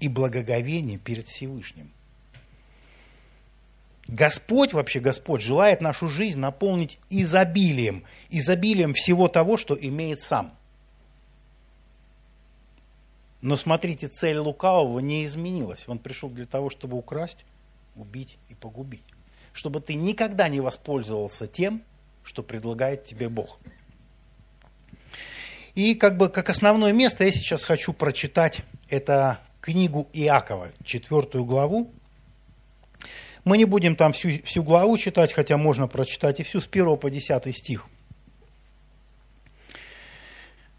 и 0.00 0.08
благоговение 0.08 0.98
перед 0.98 1.26
Всевышним– 1.26 1.92
Господь, 4.08 4.72
вообще 4.72 5.00
Господь, 5.00 5.40
желает 5.40 5.80
нашу 5.80 6.06
жизнь 6.08 6.38
наполнить 6.38 6.98
изобилием, 7.08 8.04
изобилием 8.28 8.94
всего 8.94 9.28
того, 9.28 9.56
что 9.56 9.74
имеет 9.74 10.20
сам. 10.20 10.52
Но 13.40 13.56
смотрите, 13.56 14.08
цель 14.08 14.38
лукавого 14.38 14.98
не 14.98 15.24
изменилась. 15.24 15.84
Он 15.88 15.98
пришел 15.98 16.28
для 16.28 16.46
того, 16.46 16.68
чтобы 16.68 16.96
украсть, 16.96 17.44
убить 17.96 18.36
и 18.48 18.54
погубить. 18.54 19.04
Чтобы 19.52 19.80
ты 19.80 19.94
никогда 19.94 20.48
не 20.48 20.60
воспользовался 20.60 21.46
тем, 21.46 21.82
что 22.24 22.42
предлагает 22.42 23.04
тебе 23.04 23.28
Бог. 23.28 23.58
И 25.74 25.94
как 25.94 26.18
бы 26.18 26.28
как 26.28 26.50
основное 26.50 26.92
место 26.92 27.24
я 27.24 27.32
сейчас 27.32 27.64
хочу 27.64 27.92
прочитать 27.92 28.62
это 28.88 29.38
книгу 29.60 30.08
Иакова, 30.12 30.68
четвертую 30.84 31.44
главу, 31.44 31.90
мы 33.44 33.58
не 33.58 33.64
будем 33.64 33.96
там 33.96 34.12
всю, 34.12 34.42
всю 34.44 34.62
главу 34.62 34.96
читать, 34.98 35.32
хотя 35.32 35.56
можно 35.56 35.88
прочитать 35.88 36.40
и 36.40 36.42
всю 36.42 36.60
с 36.60 36.68
1 36.68 36.96
по 36.96 37.10
10 37.10 37.56
стих. 37.56 37.86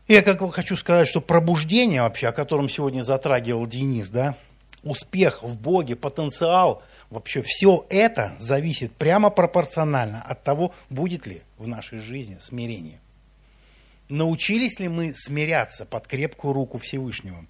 Я 0.07 0.21
как 0.21 0.39
бы 0.39 0.51
хочу 0.51 0.75
сказать, 0.77 1.07
что 1.07 1.21
пробуждение 1.21 2.01
вообще, 2.01 2.27
о 2.27 2.33
котором 2.33 2.69
сегодня 2.69 3.03
затрагивал 3.03 3.65
Денис, 3.67 4.09
да, 4.09 4.37
успех 4.83 5.43
в 5.43 5.59
Боге, 5.59 5.95
потенциал, 5.95 6.83
вообще 7.09 7.41
все 7.41 7.85
это 7.89 8.35
зависит 8.39 8.93
прямо 8.93 9.29
пропорционально 9.29 10.21
от 10.21 10.43
того, 10.43 10.73
будет 10.89 11.25
ли 11.25 11.41
в 11.57 11.67
нашей 11.67 11.99
жизни 11.99 12.37
смирение. 12.41 12.99
Научились 14.09 14.79
ли 14.79 14.89
мы 14.89 15.13
смиряться 15.15 15.85
под 15.85 16.07
крепкую 16.07 16.53
руку 16.53 16.77
Всевышнего? 16.77 17.45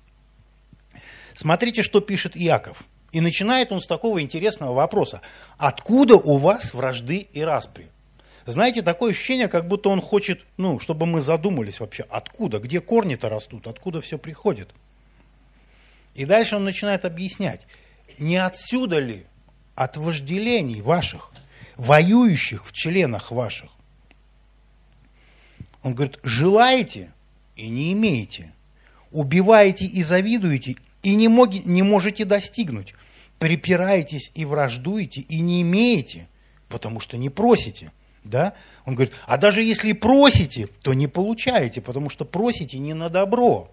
Смотрите, 1.36 1.82
что 1.84 2.00
пишет 2.00 2.38
Иаков– 2.38 2.84
и 3.14 3.22
начинает 3.22 3.72
он 3.72 3.80
с 3.80 3.88
такого 3.88 4.22
интересного 4.22 4.74
вопроса. 4.74 5.22
Откуда 5.58 6.16
у 6.16 6.38
вас 6.38 6.74
вражды 6.74 7.28
и 7.32 7.42
распри? 7.42 7.88
Знаете, 8.46 8.82
такое 8.82 9.12
ощущение, 9.12 9.48
как 9.48 9.68
будто 9.68 9.88
он 9.90 10.02
хочет, 10.02 10.42
ну, 10.58 10.80
чтобы 10.80 11.06
мы 11.06 11.22
задумались 11.22 11.80
вообще, 11.80 12.04
откуда, 12.10 12.60
где 12.60 12.82
корни-то 12.82 13.30
растут, 13.30 13.68
откуда 13.68 14.02
все 14.02 14.18
приходит. 14.18 14.70
И 16.16 16.26
дальше 16.26 16.56
он 16.56 16.64
начинает 16.64 17.06
объяснять, 17.06 17.62
не 18.18 18.38
отсюда 18.38 19.00
ли 19.00 19.26
от 19.76 19.98
вожделений 19.98 20.82
ваших, 20.82 21.32
воюющих 21.76 22.66
в 22.66 22.72
членах 22.72 23.32
ваших? 23.32 23.72
Он 25.82 25.96
говорит, 25.96 26.20
желаете 26.24 27.12
и 27.56 27.70
не 27.70 27.94
имеете, 27.94 28.54
убиваете 29.12 29.86
и 29.86 30.04
завидуете, 30.04 30.76
и 31.02 31.16
не, 31.16 31.28
мог, 31.28 31.52
не 31.52 31.82
можете 31.84 32.26
достигнуть 32.26 32.94
припираетесь 33.44 34.32
и 34.36 34.46
враждуете, 34.46 35.20
и 35.20 35.42
не 35.42 35.64
имеете, 35.64 36.30
потому 36.70 37.02
что 37.02 37.18
не 37.18 37.30
просите. 37.30 37.92
Да? 38.24 38.54
Он 38.86 38.96
говорит, 38.96 39.14
а 39.28 39.38
даже 39.38 39.62
если 39.62 39.92
просите, 39.92 40.70
то 40.82 40.94
не 40.94 41.08
получаете, 41.08 41.82
потому 41.82 42.10
что 42.10 42.24
просите 42.24 42.78
не 42.80 42.94
на 42.94 43.10
добро, 43.10 43.70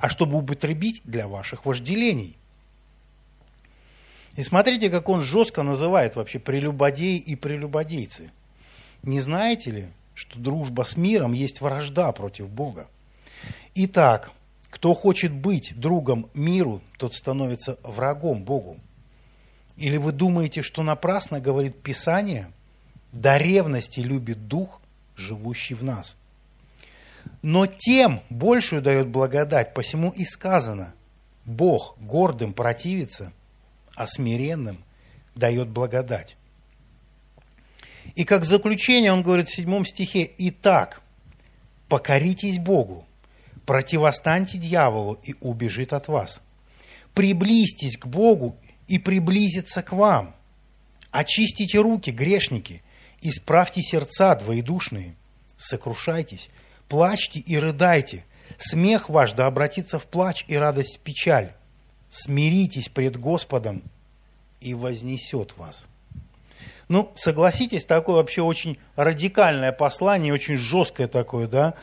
а 0.00 0.08
чтобы 0.08 0.38
употребить 0.38 1.02
для 1.04 1.28
ваших 1.28 1.66
вожделений. 1.66 2.36
И 4.36 4.42
смотрите, 4.42 4.88
как 4.88 5.08
он 5.08 5.22
жестко 5.22 5.62
называет 5.62 6.16
вообще 6.16 6.38
прелюбодеи 6.38 7.18
и 7.18 7.36
прелюбодейцы. 7.36 8.30
Не 9.02 9.20
знаете 9.20 9.70
ли, 9.70 9.88
что 10.14 10.38
дружба 10.38 10.84
с 10.84 10.96
миром 10.96 11.32
есть 11.32 11.60
вражда 11.60 12.12
против 12.12 12.50
Бога? 12.50 12.88
Итак, 13.74 14.32
кто 14.70 14.94
хочет 14.94 15.32
быть 15.32 15.78
другом 15.78 16.30
миру, 16.32 16.80
тот 16.96 17.14
становится 17.14 17.78
врагом 17.82 18.42
Богу. 18.42 18.78
Или 19.76 19.96
вы 19.96 20.12
думаете, 20.12 20.62
что 20.62 20.82
напрасно 20.82 21.40
говорит 21.40 21.82
Писание? 21.82 22.50
До 23.12 23.36
ревности 23.36 24.00
любит 24.00 24.46
Дух, 24.46 24.80
живущий 25.16 25.74
в 25.74 25.82
нас. 25.82 26.16
Но 27.42 27.66
тем 27.66 28.22
большую 28.30 28.82
дает 28.82 29.08
благодать, 29.08 29.74
посему 29.74 30.10
и 30.10 30.24
сказано, 30.24 30.94
Бог 31.44 31.96
гордым 31.98 32.52
противится, 32.52 33.32
а 33.94 34.06
смиренным 34.06 34.78
дает 35.34 35.68
благодать. 35.68 36.36
И 38.14 38.24
как 38.24 38.44
заключение 38.44 39.12
он 39.12 39.22
говорит 39.22 39.48
в 39.48 39.54
седьмом 39.54 39.84
стихе, 39.84 40.30
«Итак, 40.38 41.02
покоритесь 41.88 42.58
Богу, 42.58 43.06
противостаньте 43.66 44.58
дьяволу, 44.58 45.18
и 45.22 45.34
убежит 45.40 45.92
от 45.92 46.08
вас. 46.08 46.40
Приблизьтесь 47.14 47.96
к 47.96 48.06
Богу, 48.06 48.56
и 48.90 48.98
приблизится 48.98 49.82
к 49.82 49.92
вам. 49.92 50.34
Очистите 51.12 51.78
руки, 51.78 52.10
грешники, 52.10 52.82
исправьте 53.20 53.82
сердца 53.82 54.34
двоедушные. 54.34 55.14
Сокрушайтесь, 55.56 56.50
плачьте 56.90 57.40
и 57.40 57.56
рыдайте. 57.56 58.26
Смех 58.58 59.08
ваш 59.08 59.32
да 59.32 59.46
обратится 59.46 59.98
в 59.98 60.06
плач 60.06 60.44
и 60.48 60.56
радость 60.56 60.98
в 60.98 61.00
печаль. 61.00 61.54
Смиритесь 62.10 62.90
пред 62.90 63.16
Господом, 63.18 63.82
и 64.60 64.74
вознесет 64.74 65.56
вас. 65.56 65.86
Ну, 66.88 67.12
согласитесь, 67.14 67.84
такое 67.84 68.16
вообще 68.16 68.42
очень 68.42 68.78
радикальное 68.96 69.72
послание, 69.72 70.34
очень 70.34 70.56
жесткое 70.56 71.08
такое, 71.08 71.46
да, 71.46 71.74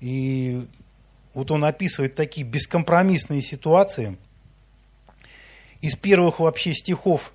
и 0.00 0.66
вот 1.34 1.50
он 1.50 1.64
описывает 1.64 2.14
такие 2.14 2.46
бескомпромиссные 2.46 3.42
ситуации. 3.42 4.16
Из 5.80 5.96
первых 5.96 6.38
вообще 6.38 6.72
стихов 6.72 7.32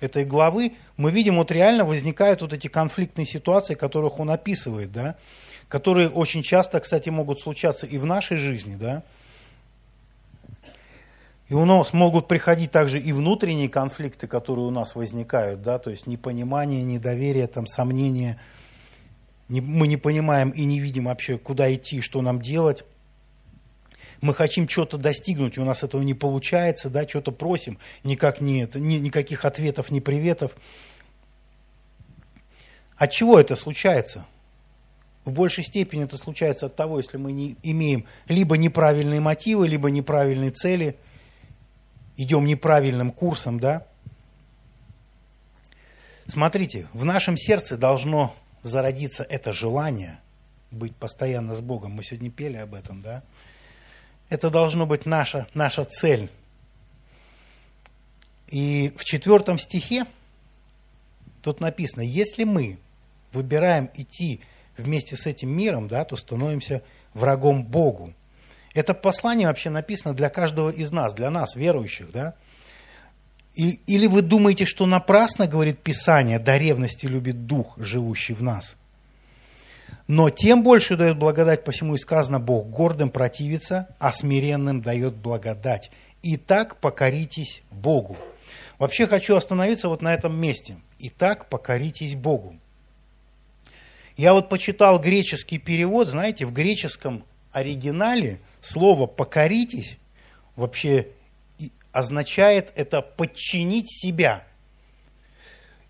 этой 0.00 0.24
главы 0.24 0.74
мы 0.96 1.10
видим, 1.10 1.36
вот 1.38 1.50
реально 1.50 1.84
возникают 1.84 2.42
вот 2.42 2.52
эти 2.52 2.68
конфликтные 2.68 3.26
ситуации, 3.26 3.74
которых 3.74 4.20
он 4.20 4.30
описывает, 4.30 4.92
да, 4.92 5.16
которые 5.70 6.10
очень 6.10 6.42
часто, 6.42 6.80
кстати, 6.80 7.08
могут 7.10 7.40
случаться 7.40 7.86
и 7.86 7.96
в 7.96 8.04
нашей 8.04 8.36
жизни, 8.36 8.74
да. 8.74 9.04
И 11.48 11.54
у 11.54 11.64
нас 11.64 11.92
могут 11.92 12.26
приходить 12.26 12.72
также 12.72 13.00
и 13.00 13.12
внутренние 13.12 13.68
конфликты, 13.68 14.26
которые 14.26 14.66
у 14.66 14.70
нас 14.70 14.96
возникают, 14.96 15.62
да, 15.62 15.78
то 15.78 15.90
есть 15.90 16.08
непонимание, 16.08 16.82
недоверие, 16.82 17.46
там, 17.46 17.66
сомнения. 17.66 18.38
Мы 19.48 19.86
не 19.86 19.96
понимаем 19.96 20.50
и 20.50 20.64
не 20.64 20.80
видим 20.80 21.04
вообще, 21.04 21.38
куда 21.38 21.72
идти, 21.72 22.00
что 22.00 22.20
нам 22.20 22.42
делать. 22.42 22.84
Мы 24.20 24.34
хотим 24.34 24.68
что-то 24.68 24.98
достигнуть, 24.98 25.56
у 25.56 25.64
нас 25.64 25.84
этого 25.84 26.02
не 26.02 26.14
получается, 26.14 26.90
да, 26.90 27.06
что-то 27.06 27.30
просим, 27.30 27.78
никак 28.02 28.40
не 28.40 28.62
это, 28.62 28.80
ни, 28.80 28.96
никаких 28.96 29.44
ответов, 29.44 29.92
ни 29.92 30.00
приветов. 30.00 30.56
От 32.96 33.12
чего 33.12 33.38
это 33.38 33.54
случается? 33.54 34.26
В 35.24 35.32
большей 35.32 35.64
степени 35.64 36.04
это 36.04 36.16
случается 36.16 36.66
от 36.66 36.76
того, 36.76 36.98
если 36.98 37.16
мы 37.16 37.32
не 37.32 37.56
имеем 37.62 38.06
либо 38.26 38.56
неправильные 38.56 39.20
мотивы, 39.20 39.68
либо 39.68 39.90
неправильные 39.90 40.50
цели– 40.50 40.96
идем 42.22 42.44
неправильным 42.44 43.12
курсом, 43.12 43.58
да? 43.58 43.86
Смотрите, 46.26 46.86
в 46.92 47.04
нашем 47.06 47.38
сердце 47.38 47.78
должно 47.78 48.36
зародиться 48.62 49.22
это 49.22 49.54
желание 49.54 50.20
быть 50.70 50.94
постоянно 50.94 51.54
с 51.54 51.62
Богом. 51.62 51.92
Мы 51.92 52.04
сегодня 52.04 52.30
пели 52.30 52.56
об 52.56 52.74
этом, 52.74 53.00
да? 53.00 53.22
Это 54.28 54.50
должно 54.50 54.86
быть 54.86 55.06
наша, 55.06 55.48
наша 55.54 55.84
цель. 55.84 56.30
И 58.48 58.92
в 58.98 59.04
четвертом 59.04 59.58
стихе 59.58 60.04
тут 61.40 61.60
написано, 61.60 62.02
если 62.02 62.44
мы 62.44 62.78
выбираем 63.32 63.88
идти 63.94 64.40
вместе 64.80 65.16
с 65.16 65.26
этим 65.26 65.50
миром, 65.50 65.88
да, 65.88 66.04
то 66.04 66.16
становимся 66.16 66.82
врагом 67.14 67.64
Богу. 67.64 68.14
Это 68.74 68.94
послание 68.94 69.48
вообще 69.48 69.70
написано 69.70 70.14
для 70.14 70.28
каждого 70.28 70.70
из 70.70 70.92
нас, 70.92 71.14
для 71.14 71.30
нас, 71.30 71.56
верующих, 71.56 72.12
да? 72.12 72.34
И, 73.54 73.80
или 73.86 74.06
вы 74.06 74.22
думаете, 74.22 74.64
что 74.64 74.86
напрасно, 74.86 75.46
говорит 75.48 75.80
Писание, 75.80 76.38
до 76.38 76.56
ревности 76.56 77.06
любит 77.06 77.46
Дух, 77.46 77.74
живущий 77.78 78.32
в 78.32 78.42
нас? 78.42 78.76
Но 80.06 80.30
тем 80.30 80.62
больше 80.62 80.96
дает 80.96 81.18
благодать, 81.18 81.64
посему 81.64 81.96
и 81.96 81.98
сказано, 81.98 82.38
Бог 82.38 82.68
гордым 82.68 83.10
противится, 83.10 83.88
а 83.98 84.12
смиренным 84.12 84.82
дает 84.82 85.14
благодать. 85.14 85.90
Итак, 86.22 86.76
покоритесь 86.76 87.62
Богу. 87.70 88.16
Вообще 88.78 89.06
хочу 89.06 89.36
остановиться 89.36 89.88
вот 89.88 90.00
на 90.00 90.14
этом 90.14 90.38
месте. 90.38 90.76
Итак, 90.98 91.48
покоритесь 91.48 92.14
Богу. 92.14 92.56
Я 94.20 94.34
вот 94.34 94.50
почитал 94.50 95.00
греческий 95.00 95.56
перевод, 95.56 96.06
знаете, 96.06 96.44
в 96.44 96.52
греческом 96.52 97.24
оригинале 97.52 98.38
слово 98.60 99.06
«покоритесь» 99.06 99.98
вообще 100.56 101.08
означает 101.90 102.70
это 102.76 103.00
подчинить 103.00 103.90
себя. 103.90 104.44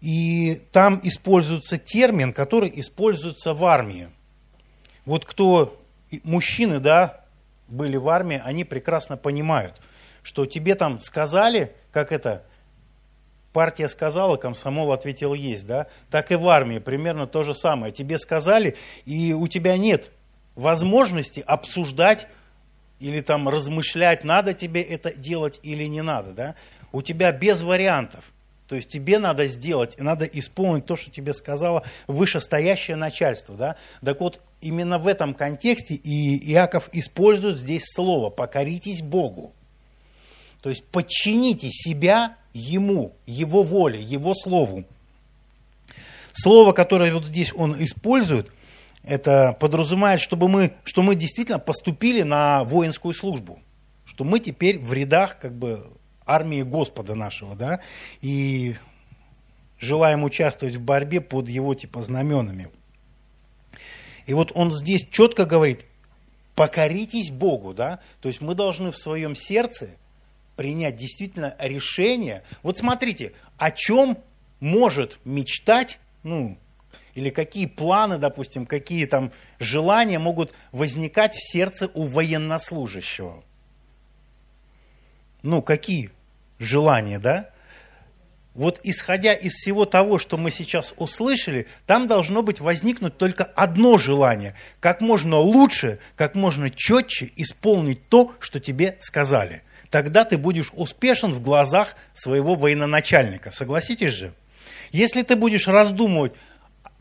И 0.01 0.63
там 0.71 1.01
используется 1.03 1.77
термин, 1.77 2.33
который 2.33 2.71
используется 2.73 3.53
в 3.53 3.65
армии. 3.65 4.11
Вот 5.05 5.27
кто, 5.27 5.83
мужчины, 6.23 6.79
да, 6.79 7.25
были 7.67 7.97
в 7.97 8.09
армии, 8.09 8.41
они 8.45 8.63
прекрасно 8.63 9.17
понимают, 9.17 9.83
что 10.23 10.47
тебе 10.47 10.77
там 10.77 11.01
сказали, 11.01 11.75
как 11.91 12.13
это, 12.13 12.45
партия 13.53 13.89
сказала, 13.89 14.37
комсомол 14.37 14.93
ответил 14.93 15.35
есть, 15.35 15.67
да, 15.67 15.87
так 16.11 16.33
и 16.33 16.37
в 16.37 16.49
армии 16.49 16.79
примерно 16.79 17.27
то 17.27 17.43
же 17.43 17.55
самое. 17.55 17.93
Тебе 17.93 18.19
сказали, 18.19 18.77
и 19.05 19.33
у 19.33 19.49
тебя 19.49 19.77
нет 19.77 20.11
возможности 20.55 21.43
обсуждать 21.47 22.29
или 22.99 23.21
там 23.21 23.49
размышлять, 23.49 24.25
надо 24.25 24.53
тебе 24.53 24.83
это 24.83 25.15
делать 25.15 25.59
или 25.63 25.85
не 25.85 26.03
надо, 26.03 26.33
да, 26.33 26.55
у 26.93 27.03
тебя 27.03 27.33
без 27.33 27.63
вариантов. 27.63 28.25
То 28.71 28.77
есть 28.77 28.89
тебе 28.89 29.19
надо 29.19 29.49
сделать, 29.49 29.99
надо 29.99 30.27
исполнить 30.27 30.87
то, 30.87 30.95
что 30.95 31.11
тебе 31.11 31.33
сказала 31.33 31.83
вышестоящее 32.07 32.97
начальство. 32.97 33.57
Да? 33.57 33.77
Так 34.01 34.21
вот, 34.21 34.41
именно 34.61 35.01
в 35.01 35.09
этом 35.09 35.35
контексте 35.35 35.95
и 35.95 36.53
Иаков 36.53 36.89
использует 36.93 37.59
здесь 37.59 37.83
слово 37.85 38.31
«покоритесь 38.31 39.03
Богу». 39.03 39.53
То 40.63 40.71
есть 40.71 40.85
подчините 40.87 41.69
себя 41.73 42.37
Ему, 42.53 43.15
Его 43.27 43.63
воле, 43.63 44.01
Его 44.01 44.35
Слову. 44.35 44.85
Слово, 46.33 46.73
которое 46.73 47.13
вот 47.13 47.27
здесь 47.27 47.53
он 47.55 47.83
использует– 47.83 48.51
это 49.03 49.57
подразумевает, 49.59 50.21
чтобы 50.21 50.49
мы, 50.49 50.75
что 50.85 51.03
мы 51.03 51.15
действительно 51.15 51.59
поступили 51.59 52.23
на 52.23 52.65
воинскую 52.65 53.15
службу, 53.15 53.61
что 54.05 54.25
мы 54.25 54.41
теперь 54.41 54.79
в 54.79 54.93
рядах 54.93 55.39
как 55.39 55.55
бы 55.55 55.91
армии 56.27 56.63
Господа 56.63 57.15
нашего, 57.15 57.57
да, 57.57 57.81
и 58.21 58.77
желаем 59.79 60.23
участвовать 60.25 60.75
в 60.75 60.83
борьбе 60.83 61.21
под 61.21 61.49
его 61.49 61.75
типа 61.75 62.03
знаменами. 62.03 62.69
И 64.27 64.35
вот 64.35 64.53
он 64.55 64.73
здесь 64.73 65.09
четко 65.11 65.47
говорит, 65.47 65.87
покоритесь 66.55 67.31
Богу, 67.31 67.73
да, 67.73 68.01
то 68.21 68.29
есть 68.29 68.43
мы 68.43 68.55
должны 68.55 68.93
в 68.93 68.97
своем 68.97 69.35
сердце 69.35 69.91
принять 70.61 70.97
действительно 70.97 71.57
решение. 71.59 72.43
Вот 72.63 72.77
смотрите, 72.77 73.33
о 73.57 73.71
чем 73.71 74.19
может 74.61 75.19
мечтать, 75.25 75.99
ну, 76.23 76.59
или 77.15 77.31
какие 77.31 77.65
планы, 77.65 78.19
допустим, 78.19 78.67
какие 78.67 79.07
там 79.07 79.33
желания 79.59 80.19
могут 80.19 80.53
возникать 80.71 81.33
в 81.33 81.41
сердце 81.51 81.89
у 81.95 82.07
военнослужащего. 82.07 83.43
Ну, 85.41 85.63
какие 85.63 86.11
желания, 86.59 87.19
да? 87.19 87.49
Вот 88.53 88.81
исходя 88.83 89.33
из 89.33 89.53
всего 89.53 89.87
того, 89.87 90.19
что 90.19 90.37
мы 90.37 90.51
сейчас 90.51 90.93
услышали, 90.99 91.69
там 91.87 92.07
должно 92.07 92.43
быть 92.43 92.61
возникнуть 92.61 93.17
только 93.17 93.45
одно 93.45 93.97
желание. 93.97 94.55
Как 94.79 95.01
можно 95.01 95.39
лучше, 95.39 96.01
как 96.17 96.35
можно 96.35 96.69
четче 96.69 97.33
исполнить 97.37 98.11
то, 98.11 98.35
что 98.41 98.61
тебе 98.61 98.99
сказали. 99.01 99.63
Тогда 99.91 100.25
ты 100.25 100.39
будешь 100.39 100.71
успешен 100.73 101.33
в 101.33 101.43
глазах 101.43 101.97
своего 102.15 102.55
военачальника. 102.55 103.51
Согласитесь 103.51 104.13
же? 104.13 104.33
Если 104.93 105.23
ты 105.23 105.37
будешь 105.37 105.67
раздумывать, 105.67 106.33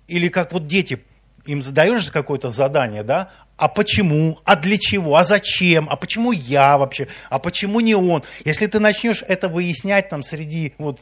или 0.07 0.27
как 0.27 0.53
вот 0.53 0.67
дети, 0.67 1.03
им 1.45 1.61
задаешь 1.61 2.09
какое-то 2.11 2.49
задание, 2.49 3.03
да, 3.03 3.31
а 3.57 3.67
почему, 3.67 4.39
а 4.45 4.55
для 4.55 4.77
чего, 4.77 5.15
а 5.15 5.23
зачем, 5.23 5.87
а 5.89 5.95
почему 5.95 6.31
я 6.31 6.77
вообще, 6.77 7.07
а 7.29 7.39
почему 7.39 7.79
не 7.79 7.93
он. 7.93 8.23
Если 8.45 8.67
ты 8.67 8.79
начнешь 8.79 9.23
это 9.27 9.49
выяснять 9.49 10.09
там 10.09 10.23
среди 10.23 10.73
вот 10.77 10.99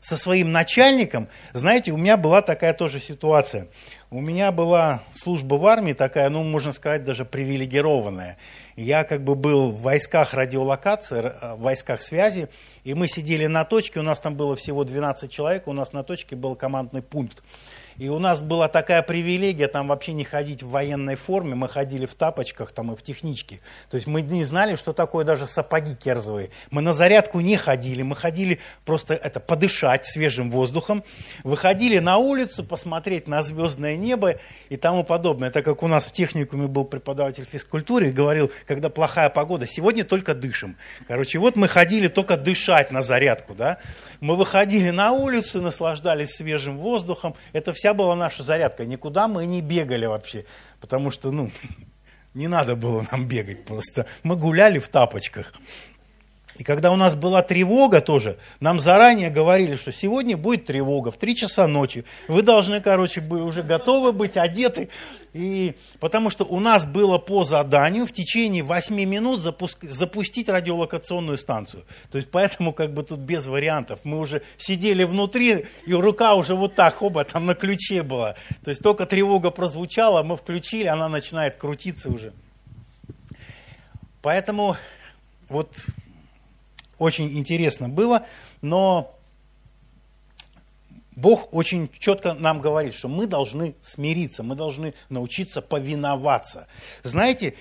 со 0.00 0.16
своим 0.16 0.52
начальником, 0.52 1.28
знаете, 1.52 1.92
у 1.92 1.96
меня 1.96 2.16
была 2.16 2.42
такая 2.42 2.72
тоже 2.72 3.00
ситуация. 3.00 3.68
У 4.10 4.20
меня 4.20 4.52
была 4.52 5.02
служба 5.12 5.56
в 5.56 5.66
армии 5.66 5.92
такая, 5.92 6.28
ну, 6.30 6.42
можно 6.42 6.72
сказать, 6.72 7.04
даже 7.04 7.24
привилегированная. 7.24 8.38
Я 8.76 9.04
как 9.04 9.22
бы 9.22 9.34
был 9.34 9.72
в 9.72 9.82
войсках 9.82 10.34
радиолокации, 10.34 11.32
в 11.56 11.60
войсках 11.60 12.00
связи, 12.00 12.48
и 12.84 12.94
мы 12.94 13.08
сидели 13.08 13.46
на 13.46 13.64
точке, 13.64 14.00
у 14.00 14.02
нас 14.02 14.20
там 14.20 14.34
было 14.34 14.56
всего 14.56 14.84
12 14.84 15.30
человек, 15.30 15.66
у 15.66 15.72
нас 15.72 15.92
на 15.92 16.04
точке 16.04 16.36
был 16.36 16.54
командный 16.54 17.02
пункт. 17.02 17.42
И 17.98 18.08
у 18.08 18.20
нас 18.20 18.42
была 18.42 18.68
такая 18.68 19.02
привилегия 19.02 19.66
там 19.66 19.88
вообще 19.88 20.12
не 20.12 20.22
ходить 20.24 20.62
в 20.62 20.70
военной 20.70 21.16
форме, 21.16 21.56
мы 21.56 21.68
ходили 21.68 22.06
в 22.06 22.14
тапочках 22.14 22.70
там 22.70 22.92
и 22.92 22.96
в 22.96 23.02
техничке. 23.02 23.60
То 23.90 23.96
есть 23.96 24.06
мы 24.06 24.22
не 24.22 24.44
знали, 24.44 24.76
что 24.76 24.92
такое 24.92 25.24
даже 25.24 25.48
сапоги 25.48 25.96
керзовые. 25.96 26.50
Мы 26.70 26.80
на 26.80 26.92
зарядку 26.92 27.40
не 27.40 27.56
ходили, 27.56 28.02
мы 28.02 28.14
ходили 28.14 28.60
просто 28.84 29.14
это 29.14 29.40
подышать 29.40 30.06
свежим 30.06 30.48
воздухом, 30.50 31.02
выходили 31.42 31.98
на 31.98 32.18
улицу, 32.18 32.62
посмотреть 32.62 33.26
на 33.26 33.42
звездное 33.42 33.96
небо 33.96 34.36
и 34.68 34.76
тому 34.76 35.02
подобное. 35.02 35.50
Так 35.50 35.64
как 35.64 35.82
у 35.82 35.88
нас 35.88 36.06
в 36.06 36.12
техникуме 36.12 36.68
был 36.68 36.84
преподаватель 36.84 37.46
физкультуры 37.50 38.10
и 38.10 38.12
говорил, 38.12 38.52
когда 38.66 38.90
плохая 38.90 39.28
погода, 39.28 39.66
сегодня 39.66 40.04
только 40.04 40.34
дышим. 40.34 40.76
Короче, 41.08 41.40
вот 41.40 41.56
мы 41.56 41.66
ходили 41.66 42.06
только 42.06 42.36
дышать 42.36 42.92
на 42.92 43.02
зарядку, 43.02 43.54
да. 43.54 43.78
Мы 44.20 44.36
выходили 44.36 44.90
на 44.90 45.10
улицу, 45.12 45.60
наслаждались 45.60 46.30
свежим 46.36 46.78
воздухом. 46.78 47.34
Это 47.52 47.72
вся 47.72 47.87
была 47.94 48.14
наша 48.14 48.42
зарядка. 48.42 48.84
Никуда 48.84 49.28
мы 49.28 49.46
не 49.46 49.62
бегали 49.62 50.06
вообще, 50.06 50.44
потому 50.80 51.10
что, 51.10 51.30
ну, 51.30 51.50
не 52.34 52.48
надо 52.48 52.76
было 52.76 53.06
нам 53.10 53.26
бегать 53.26 53.64
просто. 53.64 54.06
Мы 54.22 54.36
гуляли 54.36 54.78
в 54.78 54.88
тапочках. 54.88 55.52
И 56.58 56.64
когда 56.64 56.90
у 56.90 56.96
нас 56.96 57.14
была 57.14 57.42
тревога 57.42 58.00
тоже, 58.00 58.36
нам 58.58 58.80
заранее 58.80 59.30
говорили, 59.30 59.76
что 59.76 59.92
сегодня 59.92 60.36
будет 60.36 60.66
тревога 60.66 61.12
в 61.12 61.16
3 61.16 61.36
часа 61.36 61.68
ночи. 61.68 62.04
Вы 62.26 62.42
должны, 62.42 62.80
короче, 62.80 63.20
уже 63.20 63.62
готовы 63.62 64.12
быть 64.12 64.36
одеты. 64.36 64.88
И, 65.32 65.76
потому 66.00 66.30
что 66.30 66.44
у 66.44 66.58
нас 66.58 66.84
было 66.84 67.18
по 67.18 67.44
заданию 67.44 68.06
в 68.06 68.12
течение 68.12 68.64
8 68.64 68.92
минут 69.04 69.40
запуск, 69.40 69.84
запустить 69.84 70.48
радиолокационную 70.48 71.38
станцию. 71.38 71.84
То 72.10 72.18
есть 72.18 72.28
поэтому 72.32 72.72
как 72.72 72.92
бы 72.92 73.04
тут 73.04 73.20
без 73.20 73.46
вариантов. 73.46 74.00
Мы 74.02 74.18
уже 74.18 74.42
сидели 74.56 75.04
внутри, 75.04 75.66
и 75.86 75.94
рука 75.94 76.34
уже 76.34 76.56
вот 76.56 76.74
так, 76.74 76.96
хоба, 76.96 77.22
там 77.22 77.46
на 77.46 77.54
ключе 77.54 78.02
была. 78.02 78.34
То 78.64 78.70
есть 78.70 78.82
только 78.82 79.06
тревога 79.06 79.52
прозвучала, 79.52 80.24
мы 80.24 80.36
включили, 80.36 80.88
она 80.88 81.08
начинает 81.08 81.54
крутиться 81.54 82.08
уже. 82.08 82.32
Поэтому 84.22 84.76
вот 85.48 85.70
очень 86.98 87.36
интересно 87.38 87.88
было, 87.88 88.26
но 88.62 89.14
Бог 91.18 91.52
очень 91.52 91.90
четко 91.98 92.34
нам 92.34 92.60
говорит, 92.60 92.94
что 92.94 93.08
мы 93.08 93.26
должны 93.26 93.74
смириться, 93.82 94.44
мы 94.44 94.54
должны 94.54 94.94
научиться 95.08 95.60
повиноваться. 95.60 96.68
Знаете, 97.02 97.54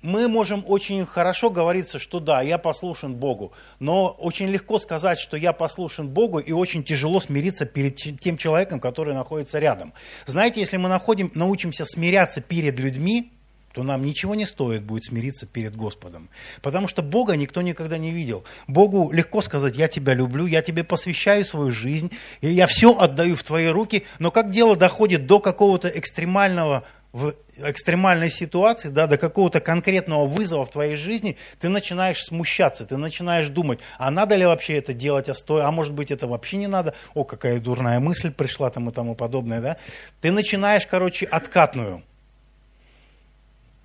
мы 0.00 0.28
можем 0.28 0.64
очень 0.66 1.04
хорошо 1.04 1.50
говориться, 1.50 1.98
что 1.98 2.20
да, 2.20 2.40
я 2.40 2.56
послушен 2.56 3.14
Богу, 3.14 3.52
но 3.80 4.08
очень 4.18 4.46
легко 4.46 4.78
сказать, 4.78 5.18
что 5.18 5.36
я 5.36 5.52
послушен 5.52 6.08
Богу, 6.08 6.38
и 6.38 6.52
очень 6.52 6.84
тяжело 6.84 7.20
смириться 7.20 7.66
перед 7.66 7.96
тем 7.96 8.38
человеком, 8.38 8.80
который 8.80 9.12
находится 9.12 9.58
рядом. 9.58 9.92
Знаете, 10.26 10.60
если 10.60 10.76
мы 10.76 10.88
находим, 10.88 11.30
научимся 11.34 11.84
смиряться 11.84 12.40
перед 12.40 12.78
людьми, 12.78 13.32
то 13.76 13.82
нам 13.82 14.06
ничего 14.06 14.34
не 14.34 14.46
стоит 14.46 14.84
будет 14.84 15.04
смириться 15.04 15.44
перед 15.44 15.76
Господом. 15.76 16.30
Потому 16.62 16.88
что 16.88 17.02
Бога 17.02 17.36
никто 17.36 17.60
никогда 17.60 17.98
не 17.98 18.10
видел. 18.10 18.42
Богу 18.66 19.12
легко 19.12 19.42
сказать, 19.42 19.76
я 19.76 19.86
тебя 19.86 20.14
люблю, 20.14 20.46
я 20.46 20.62
тебе 20.62 20.82
посвящаю 20.82 21.44
свою 21.44 21.70
жизнь, 21.70 22.10
и 22.40 22.48
я 22.48 22.68
все 22.68 22.96
отдаю 22.96 23.36
в 23.36 23.42
твои 23.42 23.66
руки, 23.66 24.04
но 24.18 24.30
как 24.30 24.50
дело 24.50 24.76
доходит 24.76 25.26
до 25.26 25.40
какого-то 25.40 25.88
экстремального 25.88 26.84
в 27.12 27.34
экстремальной 27.58 28.30
ситуации, 28.30 28.88
да, 28.88 29.06
до 29.06 29.18
какого-то 29.18 29.60
конкретного 29.60 30.26
вызова 30.26 30.64
в 30.64 30.70
твоей 30.70 30.96
жизни, 30.96 31.36
ты 31.60 31.68
начинаешь 31.68 32.22
смущаться, 32.22 32.86
ты 32.86 32.96
начинаешь 32.96 33.48
думать, 33.48 33.80
а 33.98 34.10
надо 34.10 34.36
ли 34.36 34.46
вообще 34.46 34.78
это 34.78 34.94
делать, 34.94 35.28
а 35.28 35.34
стой, 35.34 35.64
а 35.64 35.70
может 35.70 35.92
быть 35.92 36.10
это 36.10 36.26
вообще 36.26 36.56
не 36.56 36.66
надо, 36.66 36.94
о, 37.12 37.24
какая 37.24 37.60
дурная 37.60 38.00
мысль 38.00 38.32
пришла 38.32 38.70
там 38.70 38.88
и 38.88 38.92
тому 38.92 39.14
подобное, 39.14 39.60
да. 39.60 39.76
Ты 40.22 40.30
начинаешь, 40.30 40.86
короче, 40.86 41.26
откатную. 41.26 42.02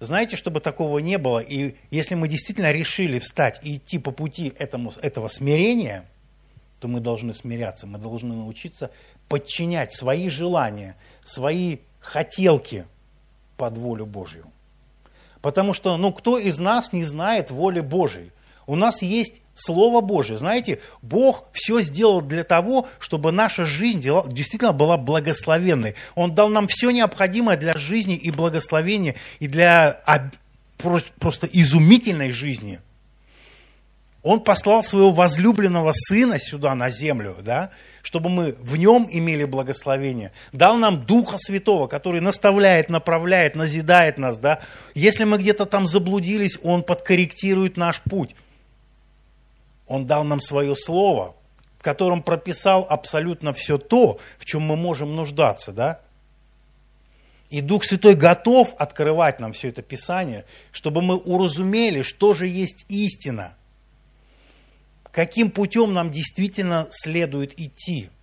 Знаете, 0.02 0.36
чтобы 0.36 0.62
такого 0.62 0.98
не 0.98 1.20
было, 1.20 1.38
и 1.38 1.76
если 1.92 2.16
мы 2.16 2.28
действительно 2.28 2.72
решили 2.72 3.20
встать 3.20 3.60
и 3.62 3.76
идти 3.76 4.00
по 4.00 4.10
пути 4.10 4.52
этому, 4.58 4.92
этого 5.00 5.28
смирения, 5.28 6.10
то 6.80 6.88
мы 6.88 7.00
должны 7.02 7.36
смиряться, 7.36 7.86
мы 7.86 8.00
должны 8.00 8.34
научиться 8.34 8.90
подчинять 9.30 9.94
свои 9.94 10.28
желания, 10.28 10.96
свои 11.24 11.78
хотелки 12.00 12.86
под 13.58 13.78
волю 13.78 14.08
Божью. 14.08 14.48
Потому 15.44 15.76
что, 15.76 15.96
ну, 15.98 16.12
кто 16.12 16.40
из 16.40 16.58
нас 16.58 16.94
не 16.94 17.04
знает 17.04 17.52
воли 17.52 17.82
Божьей? 17.82 18.32
У 18.66 18.76
нас 18.76 19.04
есть 19.04 19.41
Слово 19.54 20.02
Божие. 20.02 20.38
Знаете, 20.38 20.80
Бог 21.02 21.46
все 21.54 21.82
сделал 21.82 22.22
для 22.22 22.44
того, 22.44 22.88
чтобы 23.00 23.32
наша 23.32 23.66
жизнь 23.66 24.02
действительно 24.28 24.74
была 24.74 24.98
благословенной. 24.98 25.96
Он 26.16 26.34
дал 26.34 26.50
нам 26.50 26.68
все 26.68 26.92
необходимое 26.92 27.58
для 27.58 27.74
жизни 27.76 28.16
и 28.16 28.32
благословения, 28.32 29.16
и 29.40 29.48
для 29.48 30.02
просто 30.78 31.48
изумительной 31.52 32.32
жизни. 32.32 32.80
Он 34.24 34.40
послал 34.40 34.84
своего 34.84 35.12
возлюбленного 35.12 35.94
сына 35.94 36.40
сюда, 36.40 36.76
на 36.76 36.92
землю, 36.92 37.38
да, 37.42 37.72
чтобы 38.04 38.30
мы 38.30 38.56
в 38.60 38.78
нем 38.78 39.08
имели 39.12 39.46
благословение. 39.46 40.32
Дал 40.54 40.78
нам 40.78 41.02
Духа 41.02 41.38
Святого, 41.40 41.88
который 41.88 42.22
наставляет, 42.22 42.90
направляет, 42.90 43.56
назидает 43.56 44.20
нас. 44.20 44.38
Да. 44.38 44.60
Если 44.94 45.24
мы 45.24 45.40
где-то 45.40 45.66
там 45.66 45.88
заблудились, 45.88 46.60
Он 46.62 46.84
подкорректирует 46.84 47.78
наш 47.78 48.02
путь. 48.02 48.36
Он 49.92 50.06
дал 50.06 50.24
нам 50.24 50.40
свое 50.40 50.74
слово, 50.78 51.36
в 51.78 51.84
котором 51.84 52.24
прописал 52.24 52.88
абсолютно 52.90 53.52
все 53.52 53.78
то, 53.78 54.20
в 54.38 54.46
чем 54.46 54.62
мы 54.62 54.78
можем 54.78 55.18
нуждаться, 55.18 55.74
да? 55.74 56.00
И 57.50 57.60
Дух 57.60 57.84
Святой 57.84 58.16
готов 58.16 58.74
открывать 58.78 59.42
нам 59.42 59.52
все 59.52 59.68
это 59.68 59.82
Писание, 59.82 60.46
чтобы 60.72 61.02
мы 61.02 61.18
уразумели, 61.18 62.04
что 62.04 62.34
же 62.34 62.48
есть 62.48 62.86
истина, 62.88 63.54
каким 65.12 65.52
путем 65.52 65.94
нам 65.94 66.10
действительно 66.10 66.88
следует 66.92 67.60
идти– 67.60 68.10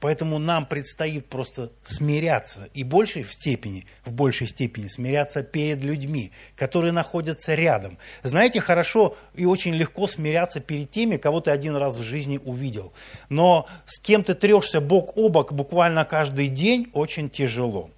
Поэтому 0.00 0.38
нам 0.38 0.64
предстоит 0.64 1.26
просто 1.26 1.72
смиряться 1.82 2.68
и 2.72 2.84
большей 2.84 3.24
степени, 3.24 3.84
в 4.04 4.12
большей 4.12 4.46
степени 4.46 4.86
смиряться 4.86 5.42
перед 5.42 5.82
людьми, 5.82 6.30
которые 6.54 6.92
находятся 6.92 7.54
рядом. 7.54 7.98
Знаете, 8.22 8.60
хорошо 8.60 9.16
и 9.34 9.44
очень 9.44 9.74
легко 9.74 10.06
смиряться 10.06 10.60
перед 10.60 10.90
теми, 10.92 11.16
кого 11.16 11.40
ты 11.40 11.50
один 11.50 11.74
раз 11.74 11.96
в 11.96 12.02
жизни 12.02 12.38
увидел. 12.38 12.92
Но 13.28 13.66
с 13.86 13.98
кем 14.00 14.22
ты 14.22 14.34
трешься 14.34 14.80
бок 14.80 15.16
о 15.16 15.30
бок 15.30 15.52
буквально 15.52 16.04
каждый 16.04 16.46
день, 16.46 16.90
очень 16.92 17.28
тяжело. 17.28 17.90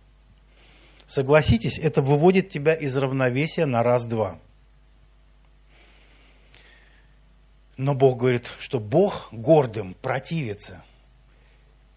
Согласитесь, 1.07 1.79
это 1.79 2.01
выводит 2.01 2.49
тебя 2.49 2.73
из 2.73 2.97
равновесия 2.97 3.67
на 3.67 3.83
раз-два. 3.83 4.39
Но 7.77 7.95
Бог 7.95 8.19
говорит, 8.19 8.51
что 8.59 8.81
Бог 8.81 9.29
гордым 9.33 9.95
противится– 10.01 10.83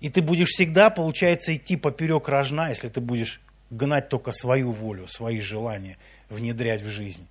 и 0.04 0.10
ты 0.10 0.22
будешь 0.22 0.50
всегда, 0.50 0.89
получается, 0.89 1.56
идти 1.56 1.78
поперек 1.78 2.28
рожна, 2.28 2.68
если 2.68 2.89
ты 2.89 3.00
будешь 3.00 3.39
гнать 3.70 4.10
только 4.10 4.34
свою 4.34 4.74
волю, 4.74 5.08
свои 5.08 5.39
желания 5.39 5.98
внедрять 6.30 6.82
в 6.82 6.89
жизнь. 6.89 7.26